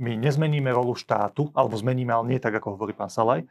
[0.00, 3.44] my nezmeníme rolu štátu, alebo zmeníme, ale nie tak, ako hovorí pán Salaj,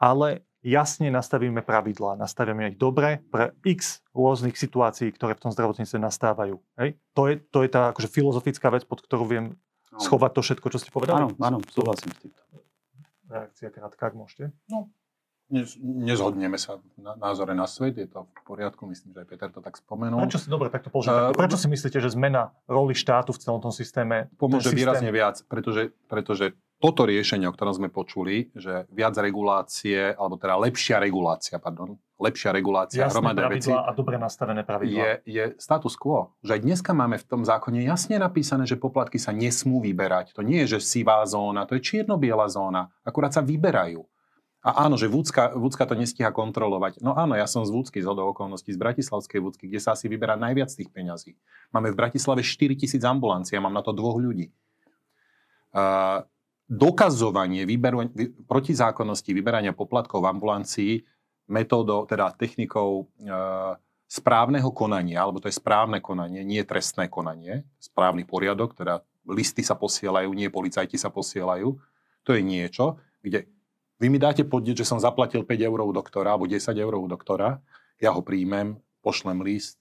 [0.00, 6.00] ale jasne nastavíme pravidlá, nastavíme ich dobre pre x rôznych situácií, ktoré v tom zdravotníctve
[6.00, 6.56] nastávajú.
[6.80, 6.96] Hej?
[7.12, 9.46] To, je, to je tá akože filozofická vec, pod ktorú viem
[10.00, 11.28] schovať to všetko, čo ste povedali.
[11.28, 12.40] Áno, áno, súhlasím s týmto.
[13.28, 14.54] Reakcia krátka, ak môžete.
[14.72, 14.88] No,
[15.82, 19.60] nezhodneme sa na názore na svet, je to v poriadku, myslím, že aj Peter to
[19.60, 20.22] tak spomenul.
[20.22, 23.38] Prečo si, dobre, tak to položím, uh, prečo si myslíte, že zmena roli štátu v
[23.42, 24.86] celom tom systéme pomôže systém...
[24.86, 30.56] výrazne viac, pretože, pretože toto riešenie, o ktorom sme počuli, že viac regulácie, alebo teda
[30.56, 34.96] lepšia regulácia, pardon, lepšia regulácia hromadnej veci a dobre nastavené pravidlá.
[34.96, 36.32] Je, je status quo.
[36.40, 40.32] Že aj dneska máme v tom zákone jasne napísané, že poplatky sa nesmú vyberať.
[40.32, 42.88] To nie je, že sivá zóna, to je čierno-biela zóna.
[43.04, 44.00] Akurát sa vyberajú.
[44.60, 47.00] A áno, že Vúcka, Vúcka to nestíha kontrolovať.
[47.00, 50.36] No áno, ja som z Vúcky, z okolností, z Bratislavskej Vúcky, kde sa asi vyberá
[50.36, 51.32] najviac tých peňazí.
[51.72, 54.52] Máme v Bratislave 4 tisíc ambulancií, ja mám na to dvoch ľudí.
[55.72, 56.28] Uh,
[56.68, 60.92] dokazovanie vyberu, vy, protizákonnosti vyberania poplatkov v ambulancii
[61.48, 68.28] metódou, teda technikou uh, správneho konania, alebo to je správne konanie, nie trestné konanie, správny
[68.28, 71.80] poriadok, teda listy sa posielajú, nie policajti sa posielajú.
[72.26, 73.48] To je niečo, kde
[74.00, 77.60] vy mi dáte podnet, že som zaplatil 5 eur doktora alebo 10 eur doktora,
[78.00, 79.76] ja ho príjmem, pošlem list,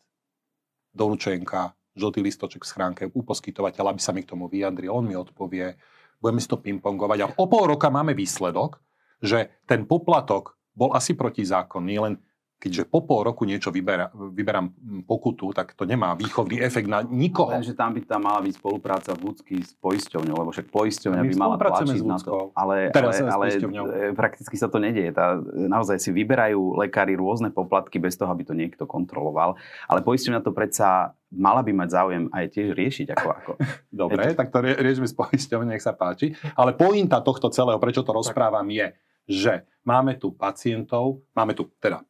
[0.91, 5.15] doručenka, žltý listoček v schránke u poskytovateľa, aby sa mi k tomu vyjadril, on mi
[5.15, 5.79] odpovie,
[6.19, 7.17] budeme si to pingpongovať.
[7.23, 8.83] A o pol roka máme výsledok,
[9.23, 12.13] že ten poplatok bol asi protizákonný, len
[12.59, 14.75] keďže po pol roku niečo vybera, vyberám
[15.07, 17.55] pokutu, tak to nemá výchovný efekt na nikoho.
[17.55, 21.55] Lenže tam by tam mala byť spolupráca Vúcky s poisťovňou, lebo však poisťovňa by mala
[21.55, 22.51] tlačiť na to.
[22.51, 25.15] Ale, Teraz ale, ale e, prakticky sa to nedieje.
[25.15, 29.55] Tá, naozaj si vyberajú lekári rôzne poplatky bez toho, aby to niekto kontroloval.
[29.87, 33.07] Ale poisťovňa to predsa mala by mať záujem aj tiež riešiť.
[33.15, 33.51] Ako, ako.
[34.03, 36.35] Dobre, tak to riešime s poisťovňou, nech sa páči.
[36.59, 38.91] Ale pointa tohto celého, prečo to rozprávam, je,
[39.29, 39.53] že
[39.85, 42.01] máme tu pacientov, máme tu teda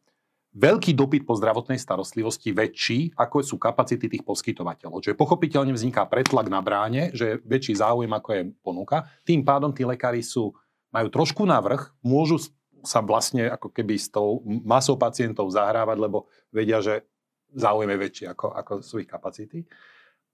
[0.54, 5.06] veľký dopyt po zdravotnej starostlivosti väčší, ako sú kapacity tých poskytovateľov.
[5.06, 9.06] Čiže pochopiteľne vzniká pretlak na bráne, že je väčší záujem, ako je ponuka.
[9.24, 10.58] Tým pádom tí lekári sú,
[10.90, 12.42] majú trošku navrh, môžu
[12.82, 17.06] sa vlastne ako keby s tou masou pacientov zahrávať, lebo vedia, že
[17.54, 19.68] záujem je väčší, ako, ako sú ich kapacity.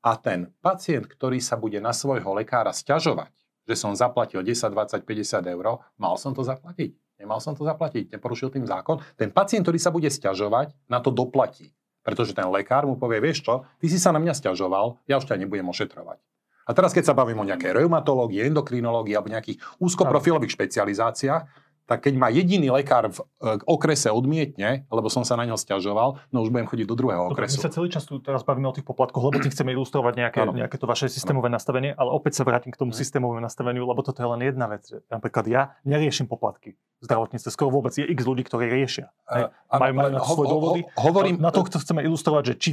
[0.06, 3.34] A ten pacient, ktorý sa bude na svojho lekára sťažovať,
[3.66, 5.66] že som zaplatil 10, 20, 50 eur,
[5.98, 7.05] mal som to zaplatiť?
[7.16, 9.00] Nemal som to zaplatiť, neporušil tým zákon.
[9.16, 11.72] Ten pacient, ktorý sa bude stiažovať, na to doplatí.
[12.06, 15.26] Pretože ten lekár mu povie, vieš čo, ty si sa na mňa stiažoval, ja už
[15.26, 16.22] ťa nebudem ošetrovať.
[16.66, 21.46] A teraz, keď sa bavím o nejakej reumatológii, endokrinológii alebo nejakých úzkoprofilových špecializáciách,
[21.86, 26.18] tak keď ma jediný lekár v e, okrese odmietne, lebo som sa na ňo stiažoval,
[26.34, 27.62] no už budem chodiť do druhého okresu.
[27.62, 30.40] My sa celý čas tu teraz bavíme o tých poplatkoch, lebo tým chceme ilustrovať nejaké,
[30.50, 31.62] nejaké to vaše systémové ano.
[31.62, 32.98] nastavenie, ale opäť sa vrátim k tomu ano.
[32.98, 34.90] systémovému nastaveniu, lebo toto je len jedna vec.
[35.14, 37.50] Napríklad ja neriešim poplatky v zdravotníctve.
[37.54, 39.14] Skoro vôbec je x ľudí, ktorí riešia.
[39.30, 40.82] Uh, majú, majú na to svoje dôvody.
[40.98, 42.70] Hovorím, na to chceme ilustrovať, že či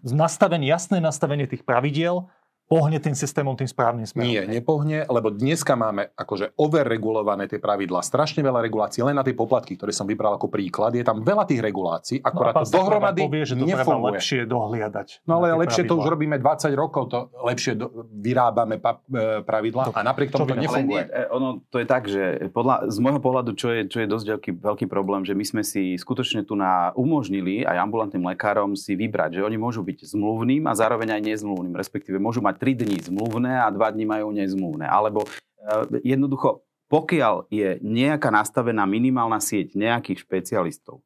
[0.00, 2.32] nastavenie, jasné nastavenie tých pravidiel
[2.64, 4.24] pohne tým systémom tým správnym smerom.
[4.24, 9.36] Nie, nepohne, lebo dneska máme akože overregulované tie pravidlá, strašne veľa regulácií, len na tie
[9.36, 12.72] poplatky, ktoré som vybral ako príklad, je tam veľa tých regulácií, no akorát no to
[12.72, 14.10] dohromady povie, že to nefunguje.
[14.16, 15.08] lepšie dohliadať.
[15.28, 15.92] No ale lepšie pravidlá.
[15.92, 20.48] to už robíme 20 rokov, to lepšie do, vyrábame pa, e, pravidlá a napriek tomu
[20.48, 21.02] to nefunguje.
[21.04, 24.26] Nie, ono to je tak, že podľa, z môjho pohľadu, čo je, čo je dosť
[24.34, 28.96] veľký, veľký problém, že my sme si skutočne tu na umožnili aj ambulantným lekárom si
[28.96, 32.98] vybrať, že oni môžu byť zmluvným a zároveň aj nezmluvným, respektíve môžu mať 3 dní
[33.02, 34.86] zmluvné a 2 dní majú nezmluvné.
[34.86, 41.02] Alebo eh, jednoducho, pokiaľ je nejaká nastavená minimálna sieť nejakých špecialistov,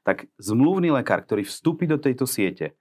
[0.00, 2.79] tak zmluvný lekár, ktorý vstúpi do tejto siete,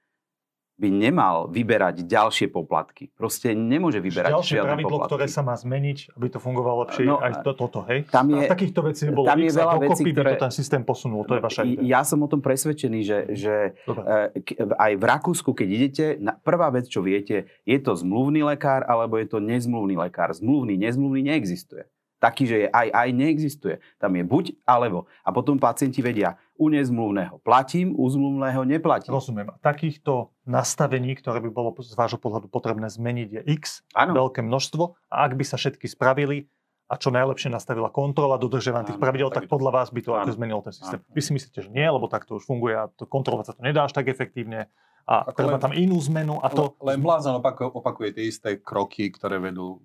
[0.80, 3.12] by nemal vyberať ďalšie poplatky.
[3.12, 5.10] Proste nemôže vyberať Ďalšie pravidlo, poplatky.
[5.12, 8.08] ktoré sa má zmeniť, aby to fungovalo lepšie, no, aj to, toto, hej?
[8.08, 10.32] Tam je, a takýchto vecí bolo tam je veľa vecí, ktoré...
[10.32, 11.84] by to ten systém posunul, to je vaša idea.
[11.84, 14.32] Ja som o tom presvedčený, že, že Dobre.
[14.39, 16.06] e, aj v Rakúsku, keď idete,
[16.48, 20.32] prvá vec, čo viete, je to zmluvný lekár alebo je to nezmluvný lekár.
[20.32, 21.84] Zmluvný, nezmluvný neexistuje
[22.20, 23.76] taký, že je aj, aj neexistuje.
[23.96, 25.08] Tam je buď alebo.
[25.24, 29.15] A potom pacienti vedia, u nezmluvného platím, u zmluvného neplatím.
[29.15, 29.48] Rozumiem.
[29.48, 34.12] A takýchto nastavení, ktoré by bolo z vášho pohľadu potrebné zmeniť, je X, Áno.
[34.12, 34.84] veľké množstvo.
[35.08, 36.52] A ak by sa všetky spravili,
[36.89, 40.36] a čo najlepšie nastavila kontrola dodržiavania tých pravidel, tak podľa vás by to ako Áno.
[40.36, 41.00] zmenilo ten systém.
[41.00, 41.13] Áno.
[41.15, 43.62] Vy si myslíte, že nie, lebo tak to už funguje a to kontrolovať sa to
[43.63, 44.67] nedá až tak efektívne
[45.08, 46.74] a Ako treba len- tam inú zmenu a to...
[46.82, 49.80] Len blázon opakuje, opakuje tie isté kroky, ktoré vedú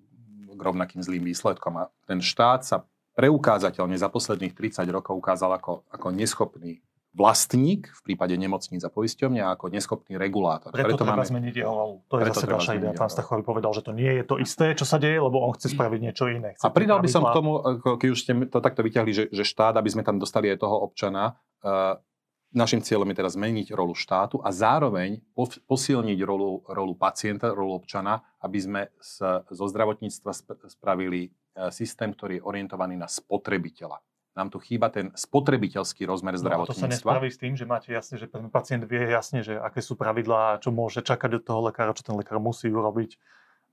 [0.49, 1.77] k rovnakým zlým výsledkom.
[1.77, 2.83] A ten štát sa
[3.15, 6.83] preukázateľne za posledných 30 rokov ukázal ako, ako neschopný
[7.15, 10.75] vlastník v prípade nemocníc a poisťovne a ako neschopný regulátor.
[10.75, 11.95] Preto, treba máme, zmeniť jeho rolu.
[12.11, 12.91] To je Preto zase zmeniť idea.
[12.91, 13.15] Pán rolu.
[13.15, 15.99] Stachovi povedal, že to nie je to isté, čo sa deje, lebo on chce spraviť
[16.03, 16.59] niečo iné.
[16.59, 19.43] Chce A pridal by som k tomu, keď už ste to takto vyťahli, že, že
[19.47, 21.95] štát, aby sme tam dostali aj toho občana, uh,
[22.51, 27.79] našim cieľom je teraz zmeniť rolu štátu a zároveň pos- posilniť rolu, rolu pacienta, rolu
[27.79, 31.31] občana, aby sme z, zo zdravotníctva sp- spravili
[31.71, 33.99] systém, ktorý je orientovaný na spotrebiteľa.
[34.35, 36.91] Nám tu chýba ten spotrebiteľský rozmer No, a to sa zdravotníctva.
[36.91, 40.59] nespraví s tým, že máte jasne, že ten pacient vie jasne, že aké sú pravidlá,
[40.59, 43.15] čo môže čakať od toho lekára, čo ten lekár musí urobiť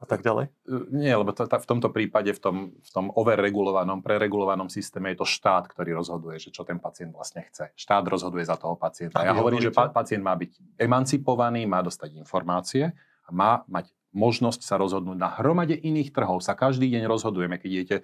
[0.02, 0.50] a tak ďalej.
[0.66, 5.14] Uh, Nie, lebo to, to, v tomto prípade, v tom, v tom overregulovanom, preregulovanom systéme
[5.14, 7.70] je to štát, ktorý rozhoduje, že čo ten pacient vlastne chce.
[7.74, 9.22] Štát rozhoduje za toho pacienta.
[9.22, 12.90] A Ja hovorím, že pa, pacient má byť emancipovaný, má dostať informácie
[13.26, 16.44] a má mať možnosť sa rozhodnúť na hromade iných trhov.
[16.44, 17.96] Sa každý deň rozhodujeme, keď idete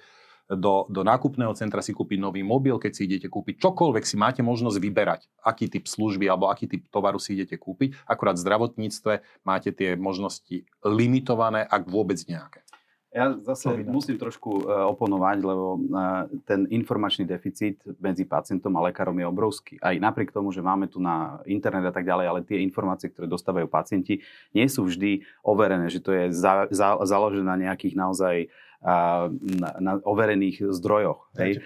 [0.49, 4.41] do, do nákupného centra si kúpiť nový mobil, keď si idete kúpiť čokoľvek, si máte
[4.41, 8.09] možnosť vyberať, aký typ služby alebo aký typ tovaru si idete kúpiť.
[8.09, 9.13] Akurát v zdravotníctve
[9.45, 12.65] máte tie možnosti limitované, ak vôbec nejaké.
[13.09, 19.17] Ja zase musím trošku uh, oponovať, lebo uh, ten informačný deficit medzi pacientom a lekárom
[19.17, 19.75] je obrovský.
[19.81, 23.25] Aj napriek tomu, že máme tu na internet a tak ďalej, ale tie informácie, ktoré
[23.25, 24.21] dostávajú pacienti,
[24.53, 28.37] nie sú vždy overené, že to je za, za, založené na nejakých naozaj
[28.85, 31.33] uh, na, na overených zdrojoch.
[31.41, 31.65] Hej.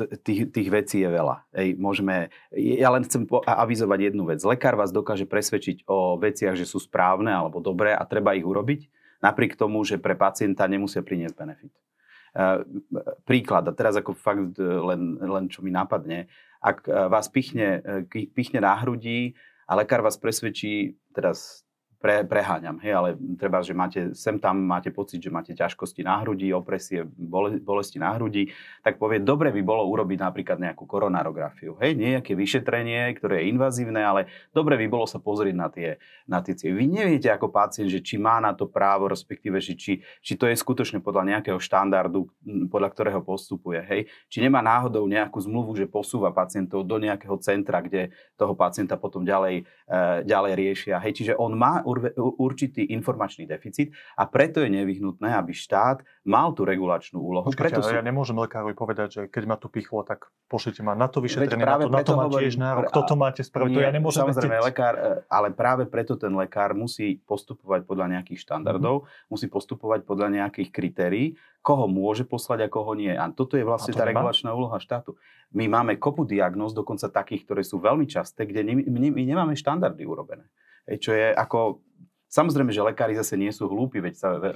[0.00, 1.48] Tých, tých vecí je veľa.
[1.52, 4.40] Hej, môžeme, ja len chcem po- avizovať jednu vec.
[4.44, 8.99] Lekár vás dokáže presvedčiť o veciach, že sú správne alebo dobré a treba ich urobiť,
[9.20, 11.72] napriek tomu, že pre pacienta nemusia priniesť benefit.
[12.30, 12.62] Uh,
[13.26, 16.30] príklad, a teraz ako fakt e, len, len čo mi napadne,
[16.62, 19.34] ak e, vás pichne, e, pichne na hrudi
[19.66, 21.66] a lekár vás presvedčí, teraz
[22.00, 26.24] pre, preháňam, hej, ale treba, že máte, sem tam máte pocit, že máte ťažkosti na
[26.24, 28.48] hrudi, opresie, bole, bolesti na hrudi,
[28.80, 31.76] tak povie, dobre by bolo urobiť napríklad nejakú koronarografiu.
[31.76, 36.40] Hej, nejaké vyšetrenie, ktoré je invazívne, ale dobre by bolo sa pozrieť na tie, na
[36.40, 36.80] tie cievy.
[36.80, 40.48] Vy neviete ako pacient, že či má na to právo, respektíve, že či, či to
[40.48, 42.32] je skutočne podľa nejakého štandardu,
[42.72, 43.84] podľa ktorého postupuje.
[43.84, 44.00] Hej.
[44.32, 48.08] Či nemá náhodou nejakú zmluvu, že posúva pacientov do nejakého centra, kde
[48.40, 50.96] toho pacienta potom ďalej, e, ďalej riešia.
[51.04, 51.12] Hej.
[51.20, 56.62] Čiže on má urve- určitý informačný deficit a preto je nevyhnutné, aby štát mal tú
[56.62, 57.44] regulačnú úlohu.
[57.44, 57.90] Počkajte, Preto sú...
[57.90, 61.58] ja nemôžem lekárovi povedať, že keď ma tu pichlo, tak pošlite ma na to vyšetrenie,
[61.58, 64.54] na to, na to hovorím, tiež nárok, pre- toto máte spraviť, to ja nemôžem Samozrejme,
[64.54, 64.66] vedieť.
[64.66, 69.06] lekár, e, ale práve preto ten lekár musí postupovať podľa nejakých štandardov, Mhm.
[69.26, 71.26] musí postupovať podľa nejakých kritérií,
[71.60, 73.10] koho môže poslať a koho nie.
[73.10, 74.22] A toto je vlastne A tá nemá?
[74.22, 75.18] regulačná úloha štátu.
[75.50, 79.52] My máme kopu diagnóz, dokonca takých, ktoré sú veľmi časté, kde my, my, my nemáme
[79.52, 80.46] štandardy urobené.
[80.86, 81.82] Čo je ako...
[82.30, 84.50] Samozrejme, že lekári zase nie sú hlúpi, veď sa e, e,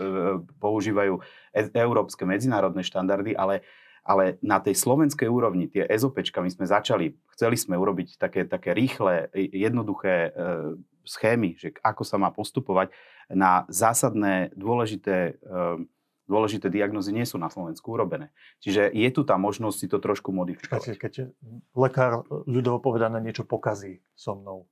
[0.62, 1.18] používajú
[1.50, 3.66] e- európske medzinárodné štandardy, ale
[4.04, 8.76] ale na tej slovenskej úrovni, tie SOPčka, my sme začali, chceli sme urobiť také, také
[8.76, 10.28] rýchle, jednoduché
[11.08, 12.92] schémy, že ako sa má postupovať
[13.32, 15.40] na zásadné, dôležité,
[16.28, 18.28] dôležité diagnozy nie sú na Slovensku urobené.
[18.60, 21.00] Čiže je tu tá možnosť si to trošku modifikovať.
[21.00, 21.32] keď
[21.72, 24.68] lekár ľudovo povedané niečo pokazí so mnou,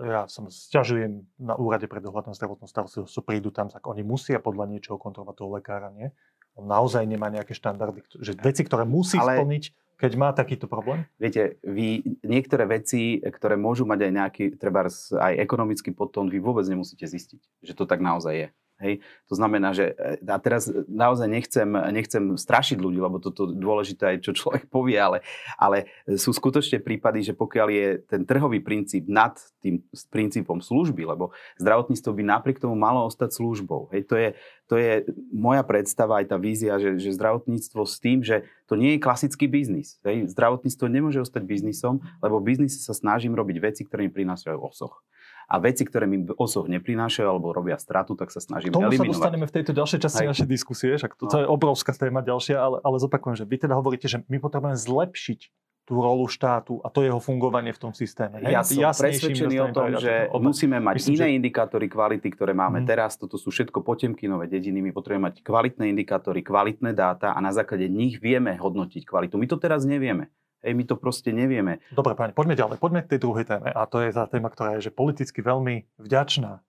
[0.00, 4.38] ja sa sťažujem na úrade pre dohľad na zdravotnú starostlivosť, prídu tam, tak oni musia
[4.38, 6.14] podľa niečoho kontrolovať toho lekára, nie?
[6.54, 9.64] On naozaj nemá nejaké štandardy, že veci, ktoré musí Ale- splniť,
[10.02, 11.06] keď má takýto problém?
[11.14, 16.66] Viete, vy niektoré veci, ktoré môžu mať aj nejaký, treba aj ekonomický podtón, vy vôbec
[16.66, 18.48] nemusíte zistiť, že to tak naozaj je.
[18.82, 19.00] Hej?
[19.30, 24.28] To znamená, že e, a teraz naozaj nechcem, nechcem strašiť ľudí, lebo toto dôležité je,
[24.30, 25.22] čo človek povie, ale,
[25.56, 25.86] ale
[26.18, 31.30] sú skutočne prípady, že pokiaľ je ten trhový princíp nad tým princípom služby, lebo
[31.62, 33.94] zdravotníctvo by napriek tomu malo ostať službou.
[33.94, 34.10] Hej?
[34.10, 34.28] To, je,
[34.66, 38.98] to je moja predstava, aj tá vízia, že, že zdravotníctvo s tým, že to nie
[38.98, 40.02] je klasický biznis.
[40.02, 40.34] Hej?
[40.34, 45.04] Zdravotníctvo nemôže ostať biznisom, lebo v biznise sa snažím robiť veci, ktoré mi prinášajú osoch
[45.52, 49.12] a veci, ktoré mi osoch neprinášajú alebo robia stratu, tak sa snažím Tomu eliminovať.
[49.12, 51.40] sa dostaneme v tejto ďalšej časti našej diskusie, však to, no.
[51.44, 55.40] je obrovská téma ďalšia, ale, ale zopakujem, že vy teda hovoríte, že my potrebujeme zlepšiť
[55.82, 58.38] tú rolu štátu a to jeho fungovanie v tom systéme.
[58.38, 58.54] Hej?
[58.54, 60.40] Ja som presvedčený o tom, že od...
[60.40, 61.36] musíme mať Myslím, iné že...
[61.42, 62.86] indikátory kvality, ktoré máme mm.
[62.86, 63.18] teraz.
[63.18, 64.78] Toto sú všetko potemkinové dediny.
[64.78, 69.34] My potrebujeme mať kvalitné indikátory, kvalitné dáta a na základe nich vieme hodnotiť kvalitu.
[69.36, 70.30] My to teraz nevieme.
[70.62, 71.82] Hej, my to proste nevieme.
[71.90, 72.78] Dobre, páni, poďme ďalej.
[72.78, 73.74] Poďme k tej druhej téme.
[73.74, 76.62] A to je tá téma, ktorá je že politicky veľmi vďačná.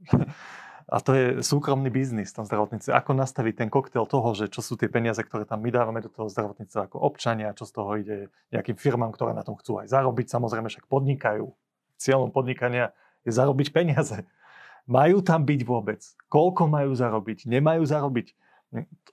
[0.94, 2.46] a to je súkromný biznis v tom.
[2.68, 6.12] Ako nastaviť ten koktail toho, že čo sú tie peniaze, ktoré tam my dávame do
[6.12, 8.16] toho zdravotníctva ako občania, čo z toho ide
[8.52, 10.28] nejakým firmám, ktoré na tom chcú aj zarobiť.
[10.28, 11.48] Samozrejme, však podnikajú.
[11.96, 12.92] Cieľom podnikania
[13.24, 14.20] je zarobiť peniaze.
[14.84, 16.02] Majú tam byť vôbec?
[16.26, 17.46] Koľko majú zarobiť?
[17.46, 18.34] Nemajú zarobiť?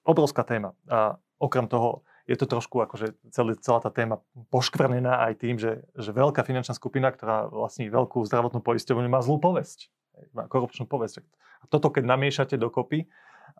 [0.02, 0.74] Obrovská téma.
[0.90, 4.20] A okrem toho, je to trošku akože celý, celá tá téma
[4.52, 9.40] poškvrnená aj tým, že, že veľká finančná skupina, ktorá vlastní veľkú zdravotnú poisťovňu, má zlú
[9.40, 9.88] povesť.
[10.36, 11.24] Má korupčnú povesť.
[11.64, 13.08] A toto, keď namiešate dokopy,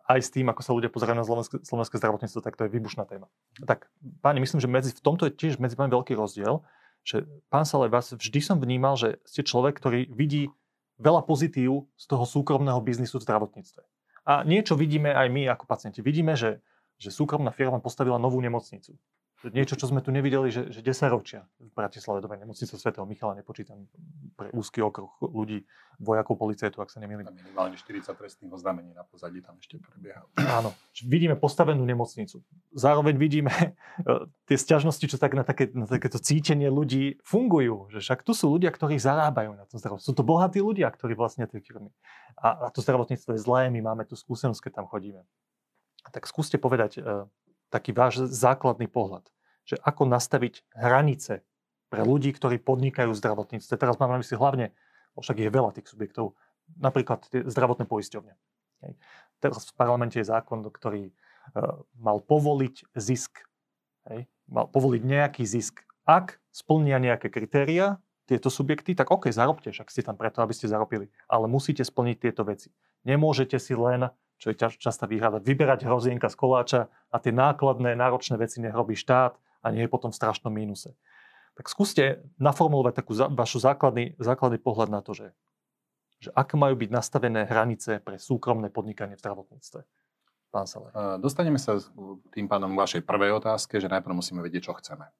[0.04, 3.08] aj s tým, ako sa ľudia pozerajú na slovenské, slovenské zdravotníctvo, tak to je výbušná
[3.08, 3.32] téma.
[3.64, 3.88] Tak,
[4.20, 6.60] páni, myslím, že medzi, v tomto je tiež medzi vami veľký rozdiel,
[7.08, 10.52] že pán Sale, vás vždy som vnímal, že ste človek, ktorý vidí
[11.00, 13.82] veľa pozitív z toho súkromného biznisu v zdravotníctve.
[14.28, 16.04] A niečo vidíme aj my ako pacienti.
[16.04, 16.60] Vidíme, že
[16.98, 18.98] že súkromná firma postavila novú nemocnicu.
[19.38, 23.38] Niečo, čo sme tu nevideli, že, že 10 ročia v Bratislave, dobre, nemocnicu svätého Michala
[23.38, 23.86] nepočítam
[24.34, 25.62] pre úzky okruh ľudí,
[26.02, 27.22] vojakov policajtu, ak sa nemýlim.
[27.30, 30.26] Minimálne 40 trestných oznámení na pozadí tam ešte prebieha.
[30.42, 30.74] Áno,
[31.06, 32.42] vidíme postavenú nemocnicu.
[32.74, 33.66] Zároveň vidíme e,
[34.50, 37.94] tie sťažnosti, čo tak na, také, na takéto cítenie ľudí fungujú.
[37.94, 40.10] Že však tu sú ľudia, ktorí zarábajú na tom zdravotníctve.
[40.10, 41.94] Sú to bohatí ľudia, ktorí vlastnia tie firmy.
[42.38, 45.22] A, a to zdravotníctvo je zlé, my máme tú skúsenosť, keď tam chodíme.
[46.12, 47.26] Tak skúste povedať e,
[47.68, 49.28] taký váš základný pohľad,
[49.68, 51.44] že ako nastaviť hranice
[51.88, 53.74] pre ľudí, ktorí podnikajú v zdravotníctve.
[53.76, 54.76] Teraz mám na mysli hlavne,
[55.16, 56.36] však je veľa tých subjektov,
[56.76, 58.36] napríklad tie zdravotné poisťovne.
[59.38, 61.12] Teraz v parlamente je zákon, ktorý e,
[61.98, 63.42] mal povoliť zisk.
[64.48, 65.84] Mal povoliť nejaký zisk.
[66.08, 70.68] Ak splnia nejaké kritéria tieto subjekty, tak OK, zarobte, však ste tam preto, aby ste
[70.68, 71.12] zarobili.
[71.28, 72.72] Ale musíte splniť tieto veci.
[73.04, 78.38] Nemôžete si len čo je častá výhrada, vyberať hrozienka z koláča a tie nákladné, náročné
[78.38, 80.94] veci nech robí štát a nie je potom v strašnom mínuse.
[81.58, 85.34] Tak skúste naformulovať takú vašu základný, základný pohľad na to, že,
[86.22, 89.82] že aké majú byť nastavené hranice pre súkromné podnikanie v zdravotníctve.
[90.54, 90.94] Pán Saler.
[91.18, 91.76] Dostaneme sa
[92.32, 95.10] tým pádom k vašej prvej otázke, že najprv musíme vedieť, čo chceme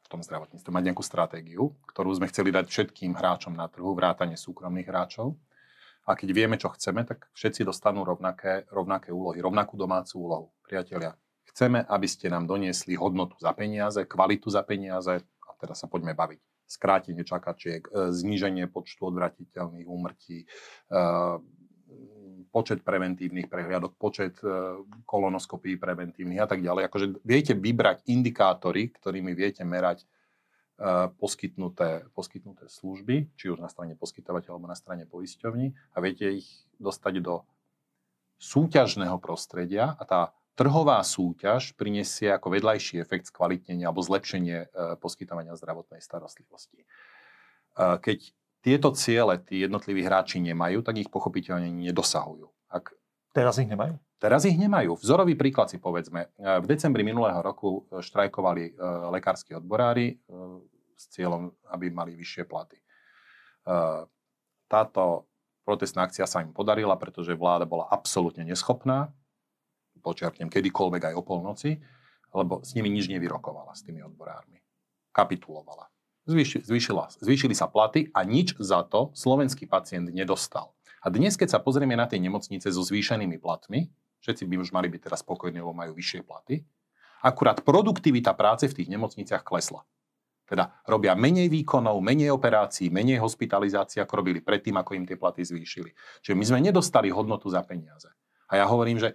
[0.00, 0.70] v tom zdravotníctve.
[0.70, 5.34] Mať nejakú stratégiu, ktorú sme chceli dať všetkým hráčom na trhu, vrátane súkromných hráčov
[6.04, 10.46] a keď vieme, čo chceme, tak všetci dostanú rovnaké, rovnaké úlohy, rovnakú domácu úlohu.
[10.60, 11.16] Priatelia,
[11.48, 16.12] chceme, aby ste nám doniesli hodnotu za peniaze, kvalitu za peniaze a teraz sa poďme
[16.12, 16.40] baviť.
[16.64, 20.46] Skrátenie čakačiek, e, zníženie počtu odvratiteľných úmrtí, e,
[22.48, 26.86] počet preventívnych prehliadok, počet e, kolonoskopí preventívnych a tak ďalej.
[26.88, 30.08] Akože viete vybrať indikátory, ktorými viete merať
[31.22, 36.50] poskytnuté, poskytnuté služby, či už na strane poskytovateľa alebo na strane poisťovní a viete ich
[36.82, 37.46] dostať do
[38.42, 40.20] súťažného prostredia a tá
[40.58, 46.82] trhová súťaž prinesie ako vedľajší efekt skvalitnenia alebo zlepšenie eh, poskytovania zdravotnej starostlivosti.
[46.82, 48.18] Eh, keď
[48.64, 52.48] tieto ciele tí jednotliví hráči nemajú, tak ich pochopiteľne nedosahujú.
[52.72, 52.96] Ak
[53.34, 53.98] Teraz ich nemajú?
[54.22, 54.94] Teraz ich nemajú.
[54.94, 56.30] Vzorový príklad si povedzme.
[56.38, 58.72] V decembri minulého roku štrajkovali e,
[59.10, 60.16] lekársky odborári e,
[60.94, 62.78] s cieľom, aby mali vyššie platy.
[62.78, 62.84] E,
[64.70, 65.26] táto
[65.66, 69.10] protestná akcia sa im podarila, pretože vláda bola absolútne neschopná,
[69.98, 71.82] počiarknem kedykoľvek aj o polnoci,
[72.30, 74.62] lebo s nimi nič nevyrokovala, s tými odborármi.
[75.10, 75.90] Kapitulovala.
[76.24, 80.72] Zvýši, zvýšila, zvýšili sa platy a nič za to slovenský pacient nedostal.
[81.04, 83.92] A dnes, keď sa pozrieme na tie nemocnice so zvýšenými platmi,
[84.24, 86.64] Všetci by už mali byť teraz spokojní, lebo majú vyššie platy.
[87.20, 89.84] Akurát produktivita práce v tých nemocniciach klesla.
[90.48, 95.44] Teda robia menej výkonov, menej operácií, menej hospitalizácií, ako robili predtým, ako im tie platy
[95.44, 95.92] zvýšili.
[96.24, 98.08] Čiže my sme nedostali hodnotu za peniaze.
[98.48, 99.12] A ja hovorím, že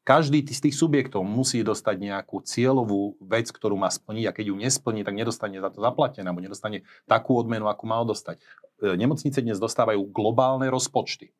[0.00, 4.56] každý z tých subjektov musí dostať nejakú cieľovú vec, ktorú má splniť a keď ju
[4.56, 8.40] nesplní, tak nedostane za to zaplatené, alebo nedostane takú odmenu, akú mal dostať.
[8.78, 11.34] E, nemocnice dnes dostávajú globálne rozpočty.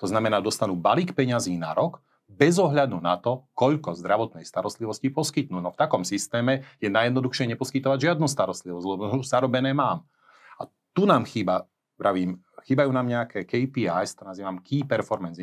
[0.00, 5.60] To znamená, dostanú balík peňazí na rok, bez ohľadu na to, koľko zdravotnej starostlivosti poskytnú.
[5.60, 10.04] No v takom systéme je najjednoduchšie neposkytovať žiadnu starostlivosť, lebo zarobené mám.
[10.56, 15.40] A tu nám chýba, pravím, chýbajú nám nejaké KPIs, to nazývam Key Performance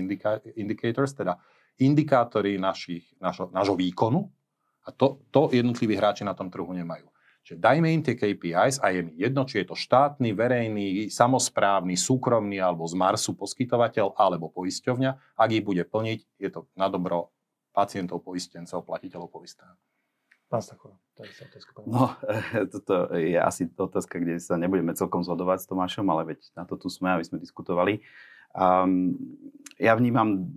[0.58, 1.38] Indicators, teda
[1.80, 4.28] indikátory našich, našo, nášho výkonu
[4.86, 7.08] a to, to jednotliví hráči na tom trhu nemajú.
[7.50, 11.98] Čiže dajme im tie KPIs a je mi jedno, či je to štátny, verejný, samozprávny,
[11.98, 15.34] súkromný alebo z Marsu poskytovateľ alebo poisťovňa.
[15.34, 17.34] Ak ich bude plniť, je to na dobro
[17.74, 19.74] pacientov, poistencov, platiteľov poistného.
[20.46, 21.70] Pán Stachova, to je otázka.
[21.90, 22.14] No,
[22.70, 26.78] toto je asi otázka, kde sa nebudeme celkom zhodovať s Tomášom, ale veď na to
[26.78, 28.06] tu sme, aby sme diskutovali.
[28.54, 29.14] Um,
[29.78, 30.50] ja vnímam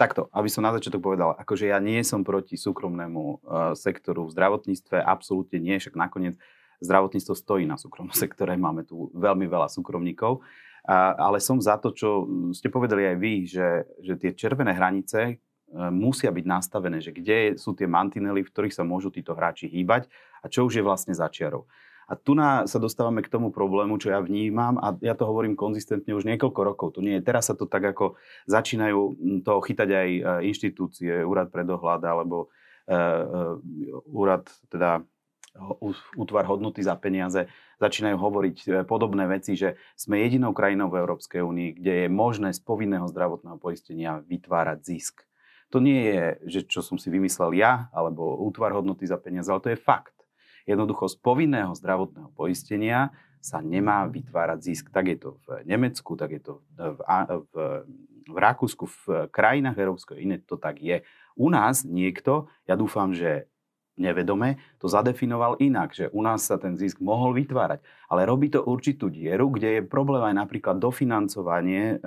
[0.00, 3.38] takto, aby som na začiatok povedal, akože ja nie som proti súkromnému uh,
[3.76, 6.40] sektoru v zdravotníctve, absolútne nie, však nakoniec
[6.80, 11.92] zdravotníctvo stojí na súkromnom sektore, máme tu veľmi veľa súkromníkov, uh, ale som za to,
[11.92, 12.24] čo
[12.56, 13.68] ste povedali aj vy, že,
[14.00, 18.76] že tie červené hranice uh, musia byť nastavené, že kde sú tie mantinely, v ktorých
[18.80, 20.08] sa môžu títo hráči hýbať
[20.40, 21.68] a čo už je vlastne začiarov.
[22.10, 25.54] A tu na, sa dostávame k tomu problému, čo ja vnímam a ja to hovorím
[25.54, 26.98] konzistentne už niekoľko rokov.
[26.98, 27.22] Tu nie je.
[27.22, 28.18] Teraz sa to tak ako
[28.50, 29.00] začínajú
[29.46, 32.50] to chytať aj e, inštitúcie, úrad pre dohľad alebo
[32.90, 33.62] uh,
[34.10, 35.06] úrad, teda
[36.14, 37.50] útvar hodnoty za peniaze,
[37.82, 42.62] začínajú hovoriť podobné veci, že sme jedinou krajinou v Európskej únii, kde je možné z
[42.62, 45.26] povinného zdravotného poistenia vytvárať zisk.
[45.74, 49.62] To nie je, že čo som si vymyslel ja, alebo útvar hodnoty za peniaze, ale
[49.62, 50.14] to je fakt.
[50.64, 54.84] Jednoducho z povinného zdravotného poistenia sa nemá vytvárať zisk.
[54.92, 57.00] Tak je to v Nemecku, tak je to v,
[57.52, 57.54] v,
[58.28, 61.00] v Rakúsku, v krajinách Európskej iné to tak je.
[61.40, 63.48] U nás niekto, ja dúfam, že
[64.00, 67.84] nevedome, to zadefinoval inak, že u nás sa ten zisk mohol vytvárať.
[68.08, 72.06] Ale robí to určitú dieru, kde je problém aj napríklad dofinancovanie e,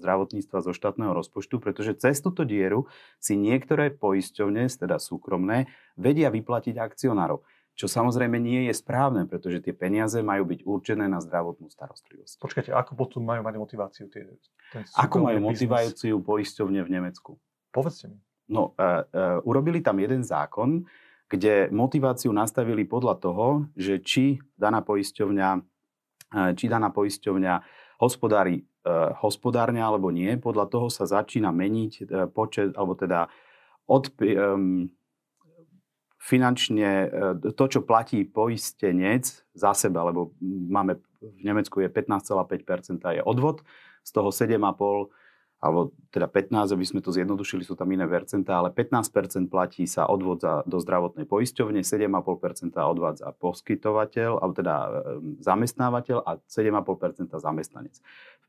[0.00, 2.88] zdravotníctva zo štátneho rozpočtu, pretože cez túto dieru
[3.20, 5.68] si niektoré poisťovne, teda súkromné,
[6.00, 7.44] vedia vyplatiť akcionárov.
[7.80, 12.36] Čo samozrejme nie je správne, pretože tie peniaze majú byť určené na zdravotnú starostlivosť.
[12.36, 14.28] Počkajte, ako potom majú mať motiváciu tie,
[14.68, 17.40] ten Ako majú motiváciu poisťovne v Nemecku?
[17.72, 18.20] Povedzte mi.
[18.52, 20.84] No, uh, uh, urobili tam jeden zákon,
[21.32, 25.48] kde motiváciu nastavili podľa toho, že či daná poisťovňa,
[26.36, 27.54] uh, či daná poisťovňa
[27.96, 33.32] hospodári uh, hospodárne alebo nie, podľa toho sa začína meniť uh, počet, alebo teda
[33.88, 34.92] od, um,
[36.20, 37.08] finančne e,
[37.56, 39.24] to, čo platí poistenec
[39.56, 43.64] za seba, lebo máme v Nemecku je 15,5% je odvod,
[44.04, 45.19] z toho 7,5%
[45.60, 50.08] alebo teda 15, aby sme to zjednodušili, sú tam iné percentá, ale 15% platí sa
[50.08, 54.76] odvodza do zdravotnej poisťovne, 7,5% odvádza poskytovateľ, alebo teda
[55.44, 58.00] zamestnávateľ a 7,5% zamestnanec.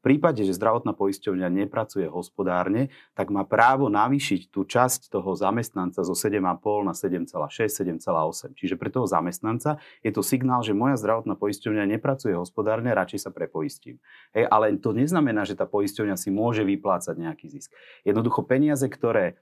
[0.01, 6.01] V prípade, že zdravotná poisťovňa nepracuje hospodárne, tak má právo navýšiť tú časť toho zamestnanca
[6.01, 6.41] zo 7,5
[6.82, 8.57] na 7,6, 7,8.
[8.57, 13.30] Čiže pre toho zamestnanca je to signál, že moja zdravotná poisťovňa nepracuje hospodárne, radšej sa
[13.30, 14.01] prepoistím.
[14.34, 17.74] Hej, ale to neznamená, že tá poisťovňa si môže vyplácať nejaký zisk.
[18.06, 19.41] Jednoducho peniaze, ktoré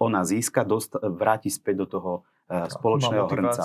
[0.00, 2.12] ona získa, dost, vráti späť do toho
[2.48, 3.64] uh, spoločného hrnca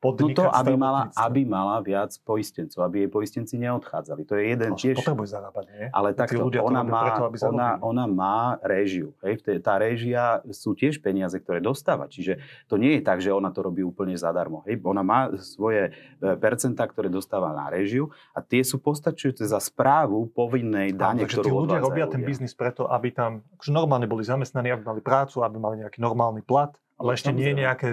[0.00, 0.48] podnikať.
[0.48, 4.24] No aby mala, aby mala viac poistencov, aby jej poistenci neodchádzali.
[4.24, 4.96] To je jeden tiež...
[5.04, 5.84] Potrebuje zarábať, nie?
[5.92, 9.12] Ale takto, ona, má, preto, aby ona, ona má réžiu.
[9.20, 9.44] Hej?
[9.60, 12.08] Tá réžia sú tiež peniaze, ktoré dostáva.
[12.08, 14.64] Čiže to nie je tak, že ona to robí úplne zadarmo.
[14.64, 14.80] Hej?
[14.80, 20.32] Ona má svoje e, percentá, ktoré dostáva na réžiu a tie sú postačujúce za správu
[20.32, 24.72] povinnej dane, ktorú tí ľudia robia ten biznis preto, aby tam akože normálne boli zamestnaní,
[24.72, 27.86] aby mali prácu, aby mali nejaký normálny plat, ale no, ešte nie je nejaké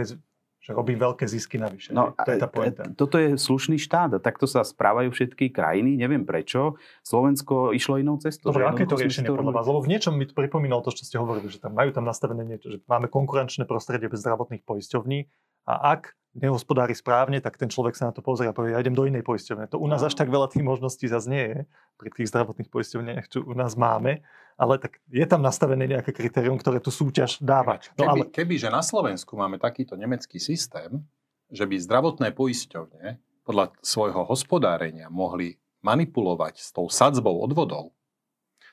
[0.57, 1.95] že robí veľké zisky navyše.
[1.95, 2.83] No, to je tá pointa.
[2.91, 5.95] Toto je slušný štát a takto sa správajú všetky krajiny.
[5.95, 6.75] Neviem prečo.
[7.07, 8.51] Slovensko išlo inou cestou.
[8.51, 9.65] Dobre, aké to riešenie podľa vás?
[9.69, 12.73] Lebo v niečom mi pripomínalo to, čo ste hovorili, že tam majú tam nastavené niečo,
[12.73, 15.29] že máme konkurenčné prostredie bez zdravotných poisťovní
[15.67, 18.93] a ak nehospodári správne, tak ten človek sa na to pozrie a povie, ja idem
[18.93, 19.69] do inej poisťovne.
[19.73, 21.59] To u nás až tak veľa tých možností zase nie je
[21.97, 24.21] pri tých zdravotných poisťovniach, čo u nás máme,
[24.57, 27.81] ale tak je tam nastavené nejaké kritérium, ktoré tú súťaž dáva.
[27.97, 28.23] No, keby, ale...
[28.29, 31.01] keby, že na Slovensku máme takýto nemecký systém,
[31.49, 37.96] že by zdravotné poisťovne podľa svojho hospodárenia mohli manipulovať s tou sadzbou odvodov,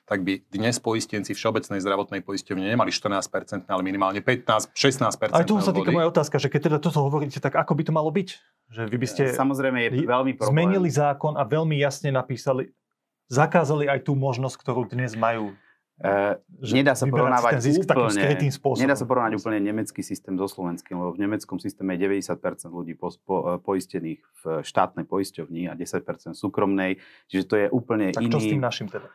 [0.05, 5.33] tak by dnes poistenci Všeobecnej zdravotnej poisťovne nemali 14%, ale minimálne 15-16%.
[5.33, 7.91] Aj tu sa týka moja otázka, že keď teda toto hovoríte, tak ako by to
[7.91, 8.29] malo byť?
[8.69, 10.53] Že vy by ste Samozrejme je veľmi problém.
[10.53, 12.69] zmenili zákon a veľmi jasne napísali,
[13.33, 15.57] zakázali aj tú možnosť, ktorú dnes majú
[15.95, 18.35] Uh, nedá sa porovnávať úplne,
[18.83, 22.35] nedá sa porovnať úplne nemecký systém so slovenským, lebo v nemeckom systéme je 90%
[22.67, 26.99] ľudí po, po, poistených v štátnej poisťovni a 10% súkromnej,
[27.31, 28.33] čiže to je úplne tak iný...
[28.35, 29.07] čo s tým našim teda?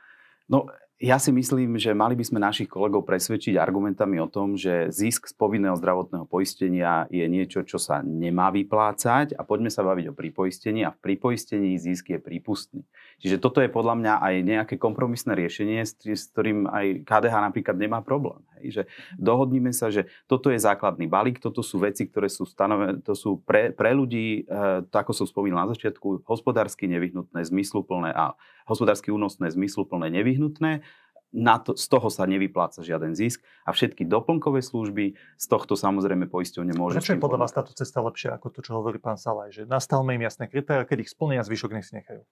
[0.50, 0.66] No,
[1.00, 5.32] ja si myslím, že mali by sme našich kolegov presvedčiť argumentami o tom, že zisk
[5.32, 10.18] z povinného zdravotného poistenia je niečo, čo sa nemá vyplácať a poďme sa baviť o
[10.18, 12.82] pripoistení a v pripoistení zisk je prípustný.
[13.16, 18.04] Čiže toto je podľa mňa aj nejaké kompromisné riešenie, s ktorým aj KDH napríklad nemá
[18.04, 18.44] problém.
[18.60, 18.64] Hej?
[18.68, 18.82] Že
[19.16, 23.40] dohodníme sa, že toto je základný balík, toto sú veci, ktoré sú stanovené, to sú
[23.40, 28.36] pre, pre ľudí, e, to ako som spomínal na začiatku, hospodársky nevyhnutné, zmysluplné a
[28.70, 30.86] hospodársky únosné, zmysluplné, nevyhnutné.
[31.30, 36.26] Na to, z toho sa nevypláca žiaden zisk a všetky doplnkové služby z tohto samozrejme
[36.26, 36.98] poisťovne môže...
[36.98, 39.54] Prečo je podľa vás táto cesta lepšia ako to, čo hovorí pán Salaj?
[39.54, 42.26] Že nastavme im jasné kritéria, keď ich splnia, zvyšok nech si nechajú.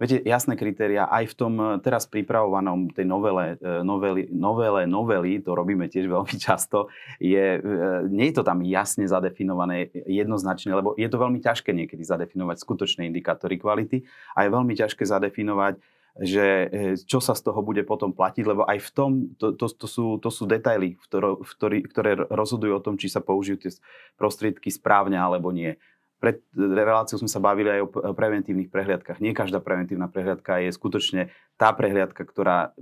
[0.00, 5.44] Viete, jasné kritéria aj v tom eh, teraz pripravovanom tej novele, eh, novely, novele, novely,
[5.44, 6.88] to robíme tiež veľmi často,
[7.20, 12.00] je, eh, nie je to tam jasne zadefinované jednoznačne, lebo je to veľmi ťažké niekedy
[12.00, 15.76] zadefinovať skutočné indikátory kvality a je veľmi ťažké zadefinovať
[16.18, 16.66] že
[17.06, 20.18] čo sa z toho bude potom platiť, lebo aj v tom, to, to, to, sú,
[20.18, 23.70] to sú detaily, v ktorý, ktoré rozhodujú o tom, či sa použijú tie
[24.18, 25.78] prostriedky správne alebo nie.
[26.20, 29.24] Pred reláciou sme sa bavili aj o preventívnych prehliadkach.
[29.24, 32.76] Nie každá preventívna prehliadka je skutočne tá prehliadka, ktorá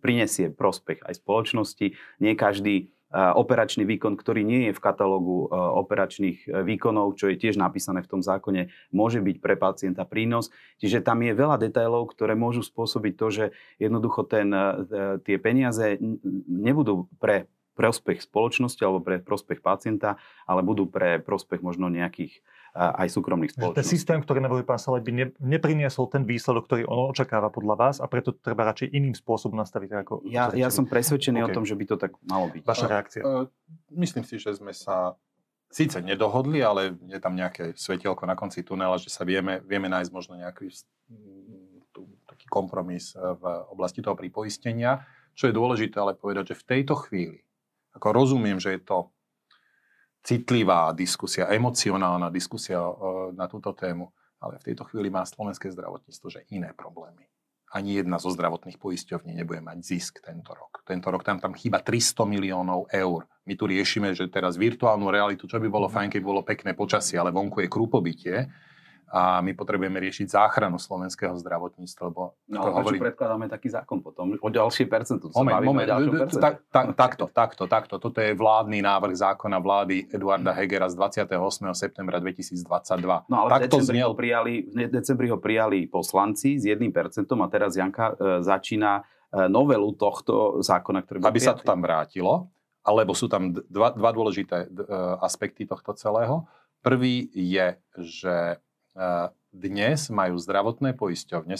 [0.00, 1.92] prinesie prospech aj spoločnosti.
[2.18, 7.56] Nie každý operačný výkon, ktorý nie je v katalógu operačných e, výkonov, čo je tiež
[7.56, 10.52] napísané v tom zákone, môže byť pre pacienta prínos.
[10.76, 13.44] Čiže tam je veľa detailov, ktoré môžu spôsobiť to, že
[13.80, 15.96] jednoducho ten, e, tie peniaze
[16.52, 17.48] nebudú pre
[17.80, 22.44] prospech spoločnosti alebo pre prospech pacienta, ale budú pre prospech možno nejakých
[22.78, 23.82] aj súkromných spoločností.
[23.82, 27.74] Ten systém, ktorý navrhuje pán Salaj, by ne, nepriniesol ten výsledok, ktorý on očakáva podľa
[27.74, 30.06] vás a preto treba radšej iným spôsobom nastaviť.
[30.06, 31.46] Ako ja, ja som presvedčený okay.
[31.50, 32.62] o tom, že by to tak malo byť.
[32.62, 33.22] Vaša reakcia?
[33.26, 33.50] Uh,
[33.98, 35.18] myslím si, že sme sa
[35.68, 40.10] síce nedohodli, ale je tam nejaké svetielko na konci tunela, že sa vieme, vieme nájsť
[40.14, 40.70] možno nejaký
[42.24, 45.04] taký kompromis e, v oblasti toho pripoistenia.
[45.34, 47.42] Čo je dôležité ale povedať, že v tejto chvíli,
[47.94, 49.10] ako rozumiem, že je to
[50.22, 52.92] citlivá diskusia, emocionálna diskusia e,
[53.34, 57.26] na túto tému, ale v tejto chvíli má slovenské zdravotníctvo že iné problémy.
[57.68, 60.80] Ani jedna zo zdravotných poisťovní nebude mať zisk tento rok.
[60.88, 63.28] Tento rok tam, tam chýba 300 miliónov eur.
[63.44, 67.20] My tu riešime, že teraz virtuálnu realitu, čo by bolo fajn, keď bolo pekné počasie,
[67.20, 68.48] ale vonku je krúpobytie,
[69.08, 72.02] a my potrebujeme riešiť záchranu slovenského zdravotníctva.
[72.12, 73.00] Lebo no ale hovorí...
[73.00, 75.32] predkladáme taký zákon potom o ďalšie percentu.
[75.32, 75.88] Moment, moment,
[76.36, 77.94] tak, tak, takto, takto, takto.
[77.96, 80.94] Toto je vládny návrh zákona vlády Eduarda Hegera z
[81.24, 81.32] 28.
[81.72, 83.32] septembra 2022.
[83.32, 84.08] No ale takto v, decembri znel...
[84.12, 86.84] ho prijali, v decembri ho prijali poslanci s 1%
[87.24, 91.48] a teraz Janka e, začína e, novelu tohto zákona, ktorý Aby prijatý.
[91.48, 92.52] sa to tam vrátilo,
[92.84, 94.84] alebo sú tam dva, dva dôležité e,
[95.24, 96.44] aspekty tohto celého.
[96.84, 98.60] Prvý je, že
[99.54, 101.54] dnes majú zdravotné poisťovne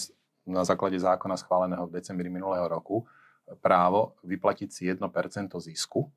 [0.49, 3.07] na základe zákona schváleného v decembri minulého roku
[3.63, 5.01] právo vyplatiť si 1%
[5.61, 6.11] zisku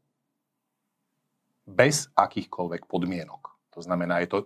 [1.64, 3.42] bez akýchkoľvek podmienok.
[3.78, 4.40] To znamená, je to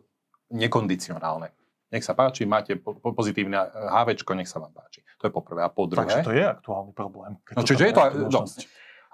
[0.53, 1.49] nekondicionálne.
[1.89, 5.01] Nech sa páči, máte pozitívne HV, nech sa vám páči.
[5.21, 5.63] To je poprvé.
[5.65, 6.05] A po druhé...
[6.05, 7.39] Takže to je aktuálny problém.
[7.55, 8.01] No, čiže je to...
[8.29, 8.41] No,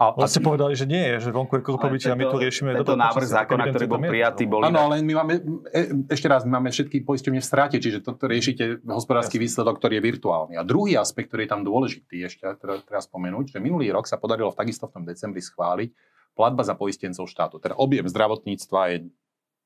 [0.02, 2.74] a, a ste povedali, že nie, že vonku je korpobičie a my tu riešime...
[2.74, 4.66] Tento návrh zákona, ktorý bol prijatý, bol...
[4.66, 5.34] Áno, ale my máme,
[5.70, 9.46] e, ešte raz, my máme všetky poisťovne v stráte, čiže toto riešite hospodársky Jasne.
[9.46, 10.54] výsledok, ktorý je virtuálny.
[10.58, 14.18] A druhý aspekt, ktorý je tam dôležitý, ešte treba, treba spomenúť, že minulý rok sa
[14.18, 15.94] podarilo v takisto v tom decembri schváliť
[16.34, 17.62] platba za poistencov štátu.
[17.62, 18.98] Teda objem zdravotníctva je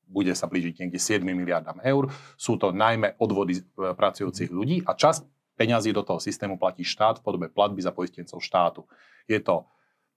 [0.06, 2.12] bude sa blížiť niekde 7 miliardám eur.
[2.38, 5.26] Sú to najmä odvody e, pracujúcich ľudí a časť
[5.58, 8.86] peňazí do toho systému platí štát v podobe platby za poistencov štátu.
[9.26, 9.66] Je to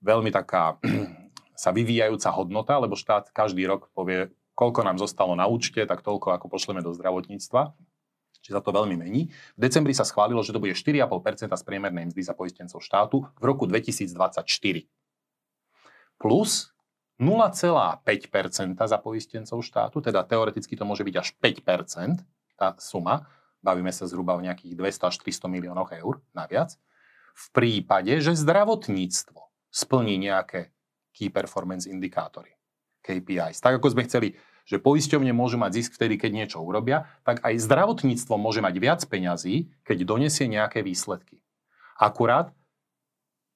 [0.04, 0.80] veľmi taká
[1.64, 6.36] sa vyvíjajúca hodnota, lebo štát každý rok povie, koľko nám zostalo na účte, tak toľko,
[6.36, 7.76] ako pošleme do zdravotníctva.
[8.40, 9.32] Čiže sa to veľmi mení.
[9.56, 13.44] V decembri sa schválilo, že to bude 4,5% z priemernej mzdy za poistencov štátu v
[13.44, 14.48] roku 2024.
[16.20, 16.72] Plus
[17.20, 22.24] 0,5% za poistencov štátu, teda teoreticky to môže byť až 5%
[22.56, 23.28] tá suma,
[23.60, 26.80] bavíme sa zhruba o nejakých 200 až 300 miliónoch eur naviac,
[27.36, 30.74] v prípade, že zdravotníctvo splní nejaké
[31.14, 32.54] key performance indikátory,
[33.02, 33.62] KPIs.
[33.62, 34.38] Tak ako sme chceli,
[34.70, 39.02] že poisťovne môžu mať zisk vtedy, keď niečo urobia, tak aj zdravotníctvo môže mať viac
[39.02, 41.42] peňazí, keď donesie nejaké výsledky.
[41.98, 42.54] Akurát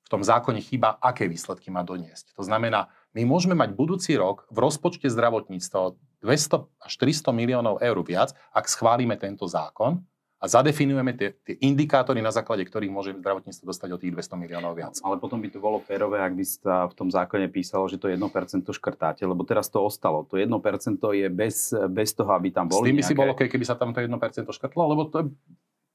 [0.04, 2.34] v tom zákone chýba, aké výsledky má doniesť.
[2.34, 5.94] To znamená, my môžeme mať budúci rok v rozpočte zdravotníctva
[6.26, 10.02] 200 až 300 miliónov eur viac, ak schválime tento zákon,
[10.44, 14.76] a zadefinujeme tie, tie indikátory, na základe ktorých môže zdravotníctvo dostať o tých 200 miliónov
[14.76, 15.00] viac.
[15.00, 18.12] Ale potom by to bolo férové, ak by sa v tom zákone písalo, že to
[18.12, 18.20] 1%
[18.68, 20.28] škrtáte, lebo teraz to ostalo.
[20.28, 20.52] To 1%
[21.00, 23.16] je bez, bez toho, aby tam boli S tým by nejaké...
[23.16, 24.12] si bolo keby sa tam to 1%
[24.44, 25.26] škrtlo, lebo to je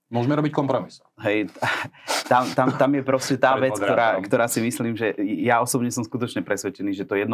[0.09, 1.05] Môžeme robiť kompromis.
[1.21, 1.53] Hej,
[2.33, 6.01] tam, tam, tam je proste tá vec, ktorá, ktorá si myslím, že ja osobne som
[6.01, 7.29] skutočne presvedčený, že to 1%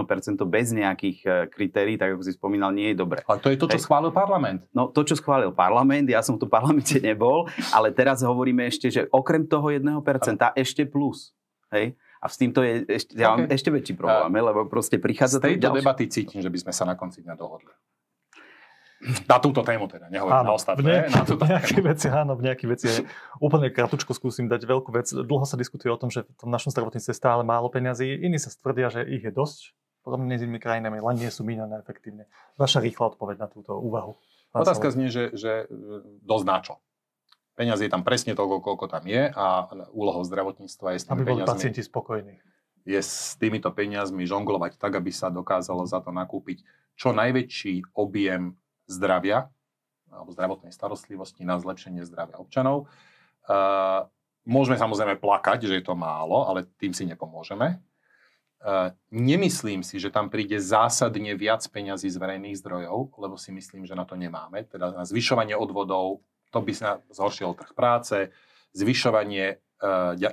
[0.51, 3.23] bez nejakých eh, kritérií, tak ako si spomínal, nie je dobré.
[3.31, 3.85] Ale to je to, čo Hej.
[3.87, 4.67] schválil parlament.
[4.75, 8.91] No to, čo schválil parlament, ja som tu v parlamente nebol, ale teraz hovoríme ešte,
[8.91, 9.95] že okrem toho 1%
[10.59, 11.31] ešte plus.
[11.71, 11.95] Hej?
[12.19, 13.53] A s týmto je ešte, ja mám OK.
[13.53, 16.73] ešte väčší problém, hej, lebo proste Z prichádza to tejto debaty cítim, že by sme
[16.73, 17.69] sa na konci dňa dohodli.
[19.29, 20.85] Na túto tému teda, nehovorím na Áno, v, ostatné.
[20.85, 22.97] nejakých, Na túto v nejakých veciach, áno, v nejakých veciach.
[23.37, 25.13] Úplne kratučko skúsim dať veľkú vec.
[25.13, 28.09] Dlho sa diskutuje o tom, že v tom našom zdravotníctve je stále málo peňazí.
[28.09, 29.77] Iní sa tvrdia, že ich je dosť.
[30.05, 32.29] Podobne s inými krajinami, len nie sú míňané efektívne.
[32.61, 34.21] Vaša rýchla odpoveď na túto úvahu.
[34.53, 35.81] Pán Otázka znie, že, že e,
[36.21, 36.75] dosť na čo.
[37.57, 39.47] Peňazí je tam presne toľko, koľko tam je a
[39.97, 42.35] úlohou zdravotníctva je s tými aby boli peniazmi pacienti spokojní.
[42.85, 46.67] je s týmito peniazmi žonglovať tak, aby sa dokázalo za to nakúpiť
[46.99, 49.51] čo najväčší objem zdravia
[50.11, 52.87] alebo zdravotnej starostlivosti na zlepšenie zdravia občanov.
[53.45, 54.07] Uh,
[54.47, 57.81] môžeme samozrejme plakať, že je to málo, ale tým si nepomôžeme.
[59.13, 63.93] Nemyslím si, že tam príde zásadne viac peňazí z verejných zdrojov, lebo si myslím, že
[63.93, 64.65] na to nemáme.
[64.65, 68.33] Teda na zvyšovanie odvodov, to by sa zhoršil trh práce,
[68.73, 69.61] zvyšovanie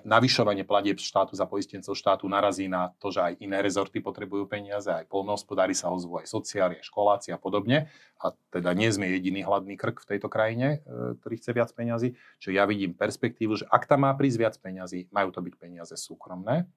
[0.06, 4.88] navyšovanie platieb štátu za poistencov štátu narazí na to, že aj iné rezorty potrebujú peniaze,
[4.88, 7.92] aj polnohospodári sa ozvú, aj sociáli, aj školáci a podobne.
[8.22, 12.14] A teda nie sme jediný hladný krk v tejto krajine, e, ktorý chce viac peňazí.
[12.40, 15.96] Čiže ja vidím perspektívu, že ak tam má prísť viac peňazí, majú to byť peniaze
[15.98, 16.70] súkromné.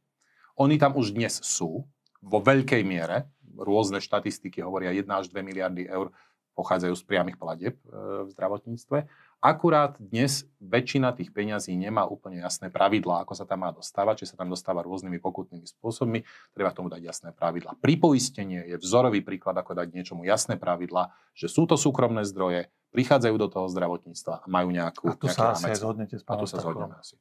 [0.57, 1.85] Oni tam už dnes sú,
[2.25, 3.29] vo veľkej miere.
[3.55, 6.11] Rôzne štatistiky hovoria 1 až 2 miliardy eur
[6.55, 7.87] pochádzajú z priamých platieb e,
[8.25, 8.99] v zdravotníctve.
[9.45, 14.33] Akurát dnes väčšina tých peňazí nemá úplne jasné pravidlá, ako sa tam má dostávať, či
[14.33, 16.25] sa tam dostáva rôznymi pokutnými spôsobmi,
[16.57, 17.77] treba tomu dať jasné pravidlá.
[17.77, 23.37] Pripoistenie je vzorový príklad, ako dať niečomu jasné pravidlá, že sú to súkromné zdroje, prichádzajú
[23.37, 26.49] do toho zdravotníctva a majú nejakú, A tu sa asi zhodnete s A tu pánom
[26.49, 27.21] sa zhodneme asi.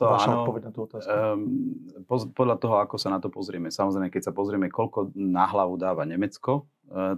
[0.00, 1.12] To Vaša áno, odpoveď na tú otázku.
[1.12, 3.68] Um, podľa toho, ako sa na to pozrieme.
[3.68, 6.64] Samozrejme, keď sa pozrieme, koľko na hlavu dáva Nemecko,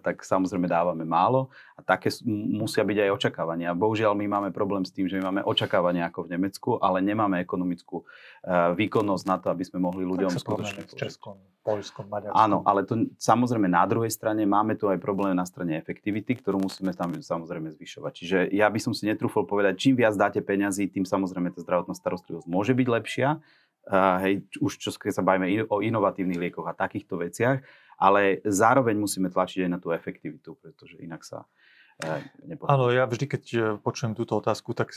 [0.01, 3.75] tak samozrejme dávame málo a také musia byť aj očakávania.
[3.75, 7.43] Bohužiaľ, my máme problém s tým, že my máme očakávania ako v Nemecku, ale nemáme
[7.43, 10.87] ekonomickú uh, výkonnosť na to, aby sme mohli ľuďom tak skutočne...
[10.87, 12.39] s Českom, Poľskom, Maďarskom.
[12.39, 16.63] Áno, ale to samozrejme na druhej strane máme tu aj problém na strane efektivity, ktorú
[16.63, 18.13] musíme tam samozrejme zvyšovať.
[18.15, 21.99] Čiže ja by som si netrúfol povedať, čím viac dáte peňazí, tým samozrejme tá zdravotná
[21.99, 23.43] starostlivosť môže byť lepšia.
[23.85, 27.61] Uh, hej, už čo keď sa bavíme in- o inovatívnych liekoch a takýchto veciach,
[27.99, 32.71] ale zároveň musíme tlačiť aj na tú efektivitu, pretože inak sa uh, nepohodí.
[32.71, 34.91] Áno, ja vždy, keď e, počujem túto otázku, tak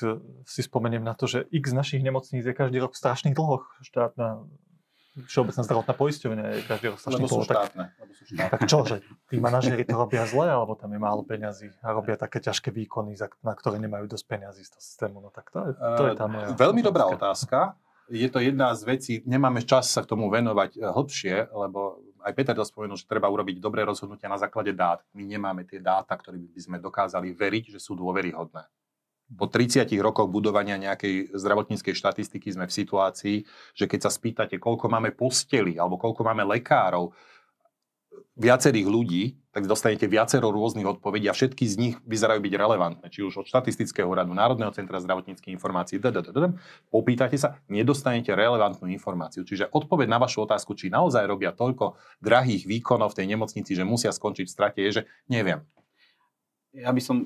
[0.45, 3.69] si spomeniem na to, že x našich nemocníc je každý rok v strašných dlhoch.
[3.85, 4.45] Štátna,
[5.25, 7.37] všeobecná zdravotná poisťovňa je každý rok v strašných Lebo.
[7.41, 7.83] Tak, štátne.
[7.97, 8.49] Lebo štátne.
[8.53, 8.95] tak čo, že
[9.33, 13.17] tí manažéri to robia zle, alebo tam je málo peňazí a robia také ťažké výkony,
[13.41, 15.17] na ktoré nemajú dosť peňazí z toho systému.
[15.23, 17.73] No tak to je, to je tá moja Eh, Veľmi dobrá otázka.
[18.07, 22.35] Je to jedna z vecí, nemáme čas sa k tomu venovať eh, hlbšie, lebo aj
[22.35, 24.99] Peter to spomenul, že treba urobiť dobré rozhodnutia na základe dát.
[25.15, 28.67] My nemáme tie dáta, ktoré by sme dokázali veriť, že sú dôveryhodné.
[29.27, 33.37] Po 30 rokoch budovania nejakej zdravotníckej štatistiky sme v situácii,
[33.75, 37.11] že keď sa spýtate, koľko máme posteli alebo koľko máme lekárov,
[38.37, 43.05] viacerých ľudí, tak dostanete viacero rôznych odpovedí a všetky z nich vyzerajú byť relevantné.
[43.09, 45.97] Či už od štatistického úradu, Národného centra zdravotníckých informácií,
[46.93, 49.41] popýtate sa, nedostanete relevantnú informáciu.
[49.41, 53.81] Čiže odpoveď na vašu otázku, či naozaj robia toľko drahých výkonov v tej nemocnici, že
[53.81, 55.65] musia skončiť v strate, je, že neviem.
[56.77, 57.25] Ja by som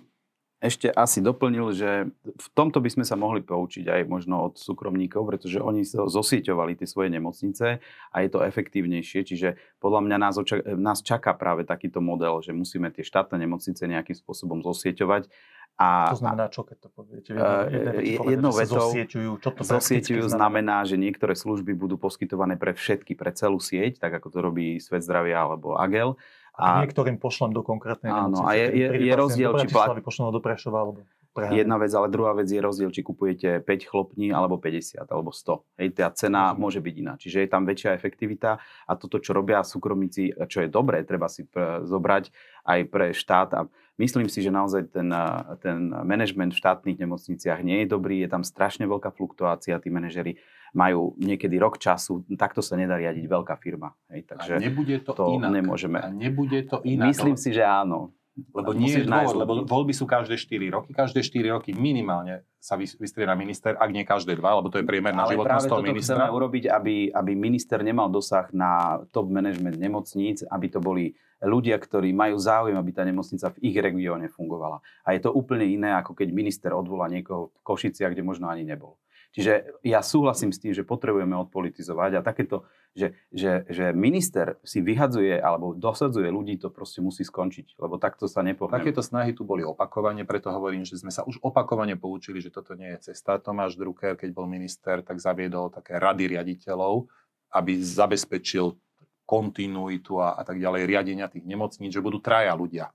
[0.61, 5.25] ešte asi doplnil, že v tomto by sme sa mohli poučiť aj možno od súkromníkov,
[5.25, 9.25] pretože oni zosieťovali tie svoje nemocnice a je to efektívnejšie.
[9.25, 13.89] Čiže podľa mňa nás, oča- nás čaká práve takýto model, že musíme tie štátne nemocnice
[13.89, 15.33] nejakým spôsobom zosieťovať.
[15.81, 17.33] A, To znamená čo, keď to poviete?
[17.33, 18.93] Eh, Jednou vetou-
[19.41, 24.13] čo to Zosieťujú znamená, že niektoré služby budú poskytované pre všetky, pre celú sieť, tak
[24.13, 26.21] ako to robí Svet zdravia alebo Agel.
[26.55, 30.41] A A niektorým pošlem do konkrétnej Áno, a je- je- je rozdiel, či ho do
[30.43, 30.99] Prešova alebo
[31.31, 31.63] Prehany.
[31.63, 35.63] jedna vec, ale druhá vec je rozdiel, či kupujete 5 chlopní alebo 50 alebo 100.
[35.79, 36.59] Hej, tá cena Rozumiem.
[36.59, 37.13] môže byť iná.
[37.15, 41.47] Čiže je tam väčšia efektivita a toto, čo robia súkromníci, čo je dobré, treba si
[41.47, 42.35] pre, zobrať
[42.67, 43.49] aj pre štát.
[43.55, 43.59] A
[43.95, 48.27] myslím si, že naozaj ten, a, ten management v štátnych nemocniciach nie je dobrý, je
[48.27, 50.35] tam strašne veľká fluktuácia, tí manažery
[50.71, 53.91] majú niekedy rok času, takto sa nedá riadiť veľká firma.
[54.07, 55.51] Hej, Takže a nebude to, to inak.
[55.51, 55.99] nemôžeme.
[55.99, 57.11] A nebude to inak.
[57.11, 58.15] myslím si, že áno.
[58.55, 60.89] Lebo nie je dôvod, lebo voľby sú každé 4 roky.
[60.95, 65.27] Každé 4 roky minimálne sa vystrieda minister, ak nie každé dva, lebo to je priemerná
[65.27, 66.15] životnosť toho ministra.
[66.15, 71.11] chceme urobiť, aby, aby minister nemal dosah na top management nemocníc, aby to boli
[71.43, 74.79] ľudia, ktorí majú záujem, aby tá nemocnica v ich regióne fungovala.
[75.03, 78.63] A je to úplne iné, ako keď minister odvolá niekoho v Košiciach, kde možno ani
[78.63, 78.95] nebol.
[79.31, 84.83] Čiže ja súhlasím s tým, že potrebujeme odpolitizovať a takéto, že, že, že minister si
[84.83, 88.75] vyhadzuje alebo dosadzuje ľudí, to proste musí skončiť, lebo takto sa nepohne.
[88.75, 92.75] Takéto snahy tu boli opakovane, preto hovorím, že sme sa už opakovane poučili, že toto
[92.75, 93.39] nie je cesta.
[93.39, 97.07] Tomáš Drucker, keď bol minister, tak zaviedol také rady riaditeľov,
[97.55, 98.75] aby zabezpečil
[99.23, 102.91] kontinuitu a, a tak ďalej riadenia tých nemocníc, že budú traja ľudia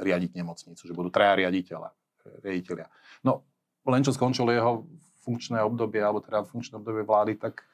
[0.00, 1.92] riadiť nemocnicu, že budú traja riaditeľa,
[2.40, 2.88] riaditeľia.
[3.20, 3.44] No,
[3.84, 4.88] len čo skončilo jeho
[5.24, 7.64] funkčné obdobie, alebo teda funkčné obdobie vlády, tak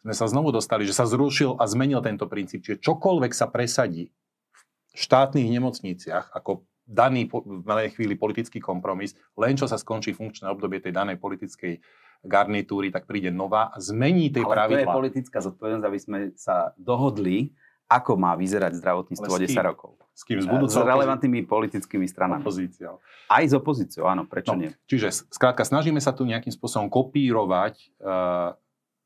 [0.00, 2.64] sme sa znovu dostali, že sa zrušil a zmenil tento princíp.
[2.64, 4.62] Čiže čokoľvek sa presadí v
[4.96, 10.78] štátnych nemocniciach ako daný v danej chvíli politický kompromis, len čo sa skončí funkčné obdobie
[10.78, 11.82] tej danej politickej
[12.22, 14.86] garnitúry, tak príde nová a zmení tej pravidla.
[14.86, 17.52] Ale to je politická zodpovednosť, aby sme sa dohodli,
[17.86, 19.90] ako má vyzerať zdravotníctvo o 10 rokov.
[20.16, 20.42] S kým?
[20.42, 22.42] S budúcou S relevantnými politickými stranami.
[22.42, 22.98] Opozíciou.
[23.30, 24.70] Aj s opozíciou, áno, prečo no, nie?
[24.90, 28.56] Čiže skrátka snažíme sa tu nejakým spôsobom kopírovať uh,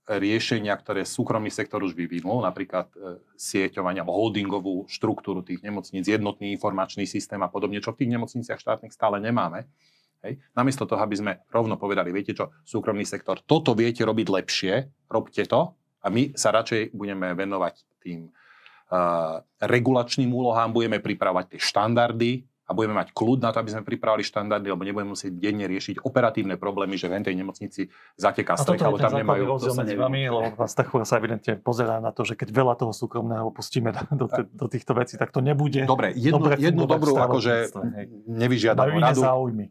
[0.07, 6.55] riešenia, ktoré súkromný sektor už vyvinul, napríklad uh, sieťovanie alebo holdingovú štruktúru tých nemocníc, jednotný
[6.57, 9.67] informačný systém a podobne, čo v tých nemocniciach štátnych stále nemáme.
[10.21, 10.37] Hej.
[10.53, 14.73] Namiesto toho, aby sme rovno povedali, viete čo, súkromný sektor, toto viete robiť lepšie,
[15.09, 15.73] robte to
[16.05, 17.75] a my sa radšej budeme venovať
[18.05, 18.29] tým
[19.63, 22.31] regulačným úlohám, budeme pripravovať tie štandardy
[22.67, 26.07] a budeme mať kľud na to, aby sme pripravili štandardy, lebo nebudeme musieť denne riešiť
[26.07, 29.43] operatívne problémy, že v tej nemocnici zateká strecha, alebo tam nemajú...
[29.43, 32.95] rozdiel medzi vami, lebo pán Stachura sa evidentne pozerá na to, že keď veľa toho
[32.95, 35.83] súkromného pustíme do, do, do týchto vecí, tak to nebude.
[35.83, 37.75] Dobre, jednu, dobre jednu dobrú, akože
[38.31, 39.23] nevyžiadam radu,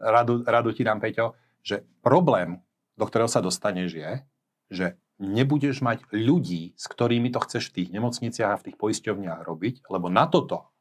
[0.03, 2.59] radu, radu ti dám, Peťo, že problém,
[2.99, 4.11] do ktorého sa dostaneš je,
[4.67, 4.85] že
[5.19, 9.85] nebudeš mať ľudí, s ktorými to chceš v tých nemocniciach a v tých poisťovniach robiť,
[9.91, 10.71] lebo na toto,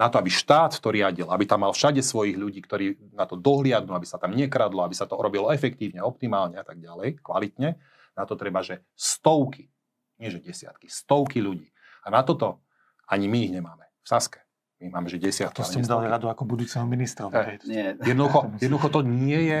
[0.00, 3.36] na to, aby štát to riadil, aby tam mal všade svojich ľudí, ktorí na to
[3.36, 7.76] dohliadnú, aby sa tam nekradlo, aby sa to robilo efektívne, optimálne a tak ďalej, kvalitne,
[8.16, 9.68] na to treba, že stovky,
[10.16, 11.68] nie že desiatky, stovky ľudí.
[12.02, 12.64] A na toto
[13.04, 14.40] ani my ich nemáme v Saske.
[14.82, 15.62] My máme, že desiatky.
[15.62, 17.30] A to ste dali radu ako budúceho ministra.
[17.30, 17.94] Eh, nie.
[18.02, 19.60] Jednoducho, jednoducho to nie je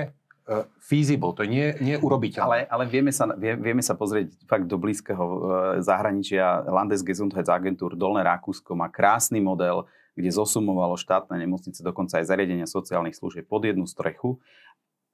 [0.82, 2.42] feasible, to je nie, nie urobiteľné.
[2.42, 5.38] Ale, ale vieme, sa, vie, vieme sa pozrieť fakt do blízkeho uh,
[5.78, 6.66] zahraničia.
[6.66, 9.86] Landesgesundheitsagentur Dolné Rakúsko má krásny model,
[10.18, 14.42] kde zosumovalo štátne nemocnice, dokonca aj zariadenia sociálnych služieb pod jednu strechu.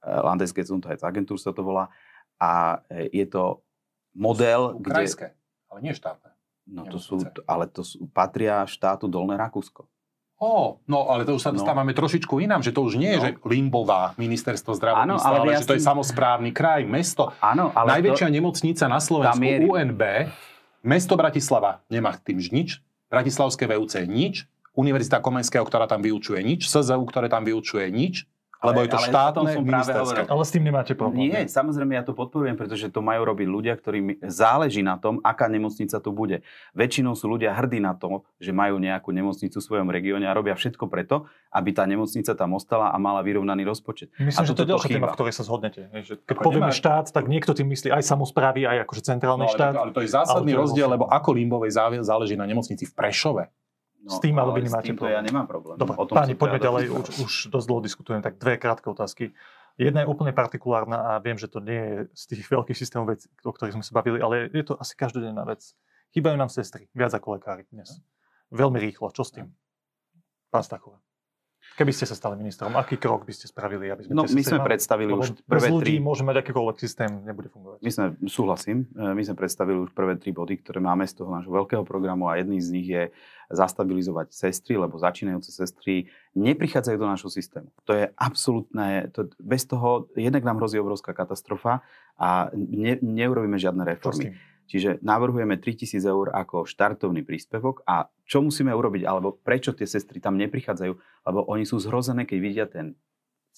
[0.00, 1.92] Uh, Landesgesundheitsagentur sa to volá.
[2.40, 3.60] A je to
[4.14, 4.94] model, sú, sú kde...
[4.94, 5.26] Krajské,
[5.68, 6.30] ale nie štátne.
[6.68, 9.88] No to sú, ale to sú, patria štátu Dolné Rakúsko.
[10.38, 11.58] Oh, no ale to už sa no.
[11.58, 11.98] dostávame no.
[11.98, 13.24] trošičku inám, že to už nie je, no.
[13.26, 17.34] že Limbová, ministerstvo zdravotníctva, ale, ale že to je samozprávny kraj, mesto.
[17.42, 18.34] Áno, ale Najväčšia to...
[18.38, 19.66] nemocnica na Slovensku, je...
[19.66, 20.02] UNB,
[20.86, 22.78] mesto Bratislava nemá tým nič,
[23.10, 24.46] Bratislavské VUC nič,
[24.78, 29.62] Univerzita Komenského, ktorá tam vyučuje nič, SZU, ktoré tam vyučuje nič, lebo je to štátne
[29.62, 30.26] ministerské.
[30.26, 31.30] Ale s tým nemáte problém.
[31.30, 35.46] Nie, samozrejme ja to podporujem, pretože to majú robiť ľudia, ktorým záleží na tom, aká
[35.46, 36.42] nemocnica tu bude.
[36.74, 40.58] Väčšinou sú ľudia hrdí na to, že majú nejakú nemocnicu v svojom regióne a robia
[40.58, 44.10] všetko preto, aby tá nemocnica tam ostala a mala vyrovnaný rozpočet.
[44.18, 45.80] Myslím, a že to je ďalšia téma, v ktorej sa zhodnete.
[46.26, 49.72] Keď povieme štát, tak niekto tým myslí aj samozprávy, aj akože centrálny no, ale, štát.
[49.78, 53.46] Ale to je zásadný rozdiel, lebo ako Limbovej záleží na nemocnici v Prešove
[54.08, 55.12] No, s tým alebo nemáte problém?
[55.12, 55.76] ja nemám problém.
[55.76, 59.36] Dobre, o tom páni, poďme ďalej, už, už dosť dlho diskutujem, tak dve krátke otázky.
[59.76, 63.28] Jedna je úplne partikulárna a viem, že to nie je z tých veľkých systémov vec,
[63.44, 65.76] o ktorých sme sa bavili, ale je to asi každodenná vec.
[66.16, 68.00] Chýbajú nám sestry, viac ako lekári dnes.
[68.48, 69.52] Veľmi rýchlo, čo s tým?
[70.48, 70.98] Pán Stachova.
[71.78, 73.86] Keby ste sa stali ministrom, aký krok by ste spravili?
[73.86, 76.02] Aby sme no, my sme predstavili už prvé ľudí tri...
[76.02, 77.78] môže mať akýkoľvek systém, nebude fungovať.
[77.86, 81.30] My sme, súhlasím, e, my sme predstavili už prvé tri body, ktoré máme z toho
[81.30, 83.14] nášho veľkého programu a jedný z nich je
[83.54, 87.70] zastabilizovať sestry, lebo začínajúce sestry neprichádzajú do nášho systému.
[87.86, 91.86] To je absolútne, to, bez toho jednak nám hrozí obrovská katastrofa
[92.18, 94.34] a ne, neurobíme žiadne reformy.
[94.68, 100.20] Čiže navrhujeme 3000 eur ako štartovný príspevok a čo musíme urobiť, alebo prečo tie sestry
[100.20, 100.92] tam neprichádzajú,
[101.24, 102.92] lebo oni sú zhrozené, keď vidia ten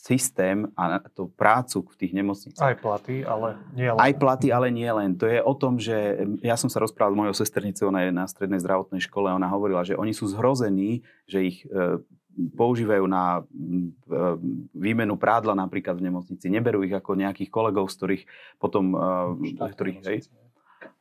[0.00, 2.72] systém a tú prácu v tých nemocniciach.
[2.72, 4.00] Aj platy, ale nie len.
[4.00, 5.12] Aj platy, ale nie len.
[5.20, 8.24] To je o tom, že ja som sa rozprával s mojou sesternicou, ona je na
[8.24, 12.00] strednej zdravotnej škole a ona hovorila, že oni sú zhrození, že ich e,
[12.56, 13.60] používajú na e,
[14.72, 16.48] výmenu prádla napríklad v nemocnici.
[16.48, 18.22] Neberú ich ako nejakých kolegov, z ktorých
[18.56, 18.96] potom...
[18.96, 20.18] E, ktorých, hej,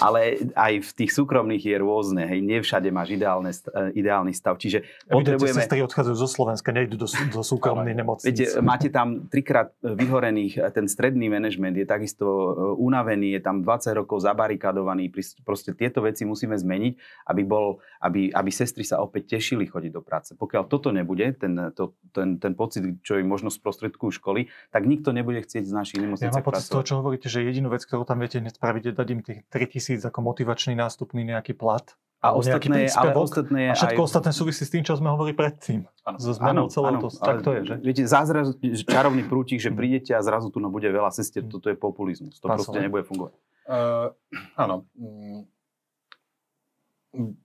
[0.00, 2.22] Ale aj v tých súkromných je rôzne.
[2.26, 2.40] Hej.
[2.44, 3.50] Nie všade máš ideálne,
[3.94, 4.56] ideálny stav.
[4.60, 5.60] Čiže potrebujeme...
[5.64, 8.28] sestry odchádzajú zo Slovenska, nejdu do, do súkromnej nemocnice.
[8.28, 12.50] Viete, máte tam trikrát vyhorených, ten stredný manažment je takisto e,
[12.80, 15.12] unavený, je tam 20 rokov zabarikadovaný.
[15.44, 16.92] Proste tieto veci musíme zmeniť,
[17.30, 20.30] aby, bol, aby, aby sestry sa opäť tešili chodiť do práce.
[20.34, 25.10] Pokiaľ toto nebude, ten, to, ten, ten pocit, čo im možno sprostredkujú školy, tak nikto
[25.10, 27.84] nebude chcieť z našich nemocnice Ja mám pocit z toho, čo hovoríte, že jedinú vec,
[27.84, 31.86] ktorú tam viete hneď spraviť, je dať im tých 3000 ako motivačný nástupný nejaký plat.
[32.24, 34.06] A ostatné, ale ostatné a všetko aj...
[34.08, 35.84] ostatné súvisí s tým, čo sme hovorili predtým.
[36.08, 36.16] Ano.
[36.16, 37.12] So zmenou celého to.
[37.12, 37.74] Tak to je, že?
[37.84, 38.56] Viete, zázraz,
[38.88, 42.40] čarovný prútik, že prídete a zrazu tu no bude veľa sestier, toto je populizmus.
[42.40, 43.36] To Pán proste nebude fungovať.
[43.68, 44.16] Uh,
[44.56, 44.88] áno.
[44.96, 45.44] Mm,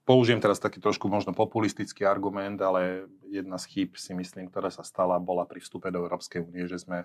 [0.07, 4.87] použijem teraz taký trošku možno populistický argument, ale jedna z chýb si myslím, ktorá sa
[4.87, 7.03] stala, bola pri vstupe do Európskej únie, že sme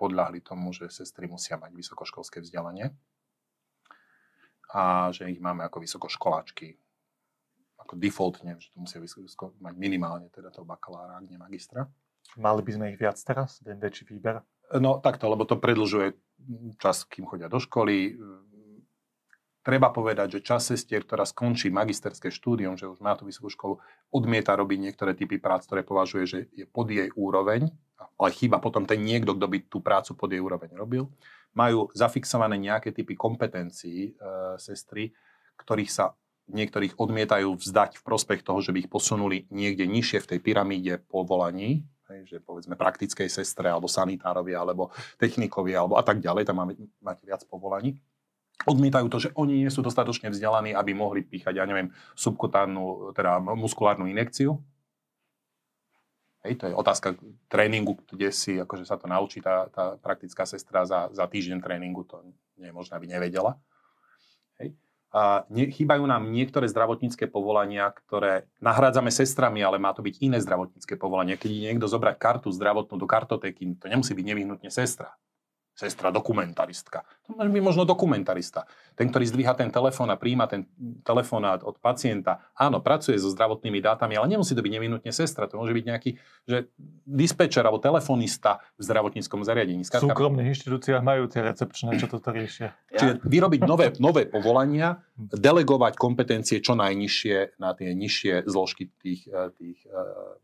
[0.00, 2.96] podľahli tomu, že sestry musia mať vysokoškolské vzdelanie
[4.72, 6.78] a že ich máme ako vysokoškoláčky
[7.86, 8.98] ako defaultne, že to musia
[9.62, 11.86] mať minimálne teda toho bakalára, ak nie magistra.
[12.34, 14.42] Mali by sme ich viac teraz, ten väčší výber?
[14.82, 16.18] No takto, lebo to predlžuje
[16.82, 18.18] čas, kým chodia do školy.
[19.62, 23.74] Treba povedať, že čas sestier, ktorá skončí magisterské štúdium, že už má tú vysokú školu,
[24.10, 27.70] odmieta robiť niektoré typy prác, ktoré považuje, že je pod jej úroveň,
[28.18, 31.10] ale chýba potom ten niekto, kto by tú prácu pod jej úroveň robil.
[31.56, 34.22] Majú zafixované nejaké typy kompetencií e,
[34.60, 35.10] sestry,
[35.56, 36.12] ktorých sa
[36.46, 41.02] niektorých odmietajú vzdať v prospech toho, že by ich posunuli niekde nižšie v tej pyramíde
[41.10, 46.62] povolaní, hej, že povedzme praktickej sestre, alebo sanitárovi, alebo technikovi, alebo a tak ďalej, tam
[46.62, 47.98] máme, máte viac povolaní.
[48.64, 53.42] Odmietajú to, že oni nie sú dostatočne vzdelaní, aby mohli píchať, ja neviem, subkutánnu, teda
[53.42, 54.56] muskulárnu inekciu.
[56.46, 57.18] Hej, to je otázka
[57.50, 62.06] tréningu, kde si akože sa to naučí tá, tá praktická sestra za, za týždeň tréningu,
[62.06, 62.22] to
[62.56, 63.58] nie je možné, aby nevedela.
[64.62, 64.78] Hej
[65.48, 70.94] ne, chýbajú nám niektoré zdravotnícke povolania, ktoré nahrádzame sestrami, ale má to byť iné zdravotnícke
[71.00, 71.40] povolanie.
[71.40, 75.16] Keď niekto zobrať kartu zdravotnú do kartotéky, to nemusí byť nevyhnutne sestra
[75.76, 77.04] sestra dokumentaristka.
[77.28, 78.64] To môže byť možno dokumentarista.
[78.96, 80.64] Ten, ktorý zdvíha ten telefón a príjma ten
[81.04, 82.48] telefonát od pacienta.
[82.56, 85.44] Áno, pracuje so zdravotnými dátami, ale nemusí to byť nevinutne sestra.
[85.52, 86.10] To môže byť nejaký
[86.48, 86.72] že
[87.04, 89.84] dispečer alebo telefonista v zdravotníckom zariadení.
[89.84, 92.72] V súkromných inštitúciách majú tie recepčné, čo toto riešia.
[92.96, 99.52] Čiže vyrobiť nové, nové povolania, delegovať kompetencie čo najnižšie na tie nižšie zložky tých, eh,
[99.52, 100.40] tých, eh,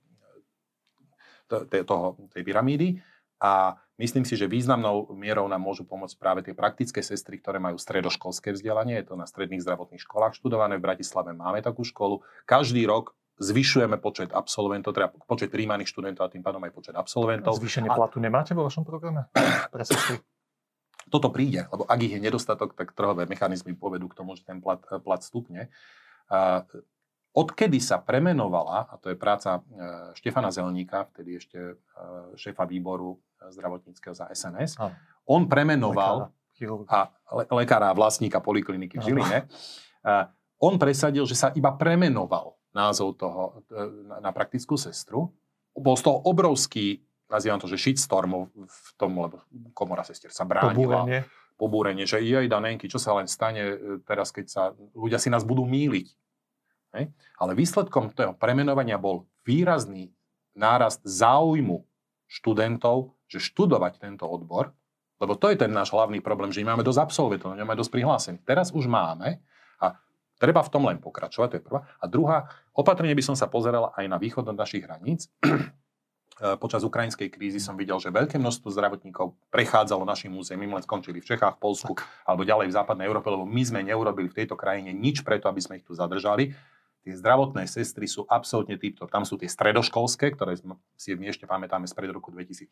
[1.88, 3.00] toho, tej pyramídy
[3.42, 7.74] a myslím si, že významnou mierou nám môžu pomôcť práve tie praktické sestry, ktoré majú
[7.74, 9.02] stredoškolské vzdelanie.
[9.02, 10.78] Je to na stredných zdravotných školách študované.
[10.78, 12.22] V Bratislave máme takú školu.
[12.46, 17.58] Každý rok zvyšujeme počet absolventov, teda počet príjmaných študentov a tým pádom aj počet absolventov.
[17.58, 17.98] Zvýšenie a...
[17.98, 19.26] platu nemáte vo vašom programe?
[19.74, 20.22] Pre sestry?
[21.10, 24.62] Toto príde, lebo ak ich je nedostatok, tak trhové mechanizmy povedú k tomu, že ten
[24.62, 25.68] plat, plat stupne.
[27.32, 29.60] Odkedy sa premenovala, a to je práca e,
[30.20, 31.80] Štefana Zelníka, vtedy ešte
[32.36, 33.16] šéfa výboru
[33.50, 34.94] zdravotníckého za SNS, a.
[35.26, 36.30] on premenoval
[36.86, 39.38] a le, lekára a vlastníka polikliniky v Žiline,
[40.06, 40.30] a
[40.62, 43.66] on presadil, že sa iba premenoval názov toho
[44.06, 45.34] na, na praktickú sestru.
[45.74, 49.42] Bol z toho obrovský, nazývam to, že shitstorm v tom, lebo
[49.74, 51.02] komora sestier sa bránila.
[51.02, 51.20] Pobúrenie.
[51.58, 54.62] Pobúrenie, že jej danenky, čo sa len stane teraz, keď sa
[54.94, 56.08] ľudia si nás budú míliť
[56.96, 57.08] Hej?
[57.40, 60.12] Ale výsledkom toho premenovania bol výrazný
[60.52, 61.82] nárast záujmu
[62.28, 64.76] študentov, že študovať tento odbor,
[65.22, 68.44] lebo to je ten náš hlavný problém, že nemáme dosť absolventov, nemáme dosť prihlásených.
[68.44, 69.40] Teraz už máme
[69.78, 69.96] a
[70.36, 71.86] treba v tom len pokračovať, to je prvá.
[72.02, 75.30] A druhá, opatrne by som sa pozeral aj na východ od našich hraníc.
[76.42, 81.28] Počas ukrajinskej krízy som videl, že veľké množstvo zdravotníkov prechádzalo našim územím, len skončili v
[81.28, 82.02] Čechách, Polsku tak.
[82.26, 85.62] alebo ďalej v západnej Európe, lebo my sme neurobili v tejto krajine nič preto, aby
[85.62, 86.50] sme ich tu zadržali.
[87.02, 89.10] Tie zdravotné sestry sú absolútne týpto.
[89.10, 90.54] Tam sú tie stredoškolské, ktoré
[90.94, 92.70] si ešte pamätáme spred roku 2004.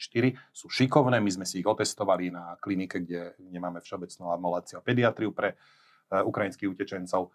[0.55, 5.35] Sú šikovné, my sme si ich otestovali na klinike, kde nemáme všeobecnú amoláciu a pediatriu
[5.35, 7.35] pre uh, ukrajinských utečencov.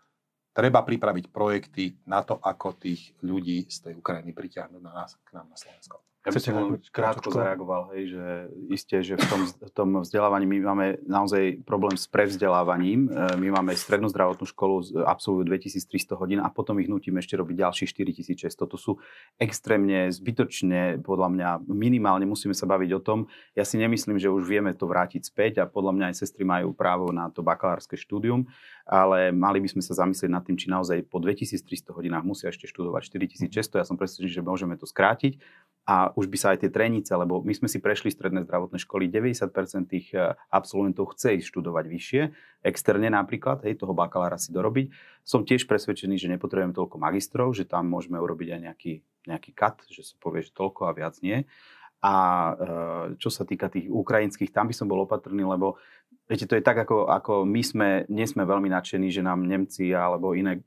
[0.55, 5.35] Treba pripraviť projekty na to, ako tých ľudí z tej Ukrajiny pritiahnuť na nás, k
[5.35, 6.14] nám na Slovensko.
[6.25, 8.25] Ja by som krátko zareagoval, hej, že
[8.73, 13.05] isté, že v tom, v tom vzdelávaní my máme naozaj problém s prevzdelávaním.
[13.05, 17.61] E, my máme strednú zdravotnú školu, absolvujú 2300 hodín a potom ich nutíme ešte robiť
[17.61, 18.57] ďalších 4600.
[18.57, 18.97] To sú
[19.37, 23.29] extrémne zbytočne, podľa mňa minimálne musíme sa baviť o tom.
[23.53, 26.73] Ja si nemyslím, že už vieme to vrátiť späť a podľa mňa aj sestry majú
[26.73, 28.49] právo na to bakalárske štúdium,
[28.85, 32.69] ale mali by sme sa zamyslieť nad tým, či naozaj po 2300 hodinách musia ešte
[32.69, 33.81] študovať 4600.
[33.81, 35.41] Ja som presvedčený, že môžeme to skrátiť
[35.89, 39.09] a už by sa aj tie trenice, lebo my sme si prešli stredné zdravotné školy,
[39.09, 42.21] 90% tých e, absolventov chce ísť študovať vyššie,
[42.61, 44.93] externe napríklad, hej, toho bakalára si dorobiť.
[45.25, 48.93] Som tiež presvedčený, že nepotrebujem toľko magistrov, že tam môžeme urobiť aj nejaký,
[49.29, 51.45] nejaký kat, že sa povie, že toľko a viac nie.
[52.05, 52.53] A e,
[53.17, 55.81] čo sa týka tých ukrajinských, tam by som bol opatrný, lebo
[56.25, 59.93] Viete, to je tak, ako, ako my sme, nie sme veľmi nadšení, že nám Nemci
[59.93, 60.57] alebo iné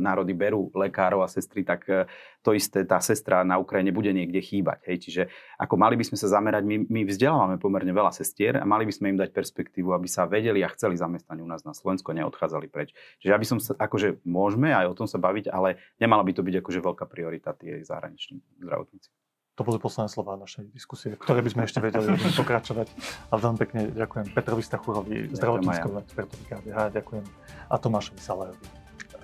[0.00, 2.08] národy berú lekárov a sestry, tak e,
[2.40, 4.80] to isté, tá sestra na Ukrajine bude niekde chýbať.
[4.88, 4.96] Hej.
[5.04, 5.22] Čiže
[5.60, 8.92] ako mali by sme sa zamerať, my, my vzdelávame pomerne veľa sestier a mali by
[8.96, 12.72] sme im dať perspektívu, aby sa vedeli a chceli zamestnať u nás na Slovensko, neodchádzali
[12.72, 12.96] preč.
[13.20, 16.40] Čiže aby som sa, akože môžeme aj o tom sa baviť, ale nemala by to
[16.40, 19.12] byť akože veľká priorita tie zahraniční zdravotníci.
[19.60, 22.88] To boli posledné slova našej diskusie, ktoré by sme ešte vedeli pokračovať.
[23.28, 27.24] A veľmi pekne ďakujem Petrovi Stachurovi, zdravotníckému expertovi KDH, ďakujem
[27.68, 28.66] a Tomášovi Salajovi,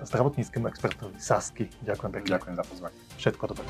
[0.05, 1.65] zdravotníckému expertovi Sasky.
[1.81, 2.29] Ďakujem pekne.
[2.37, 2.97] Ďakujem za pozvanie.
[3.17, 3.65] Všetko dobré.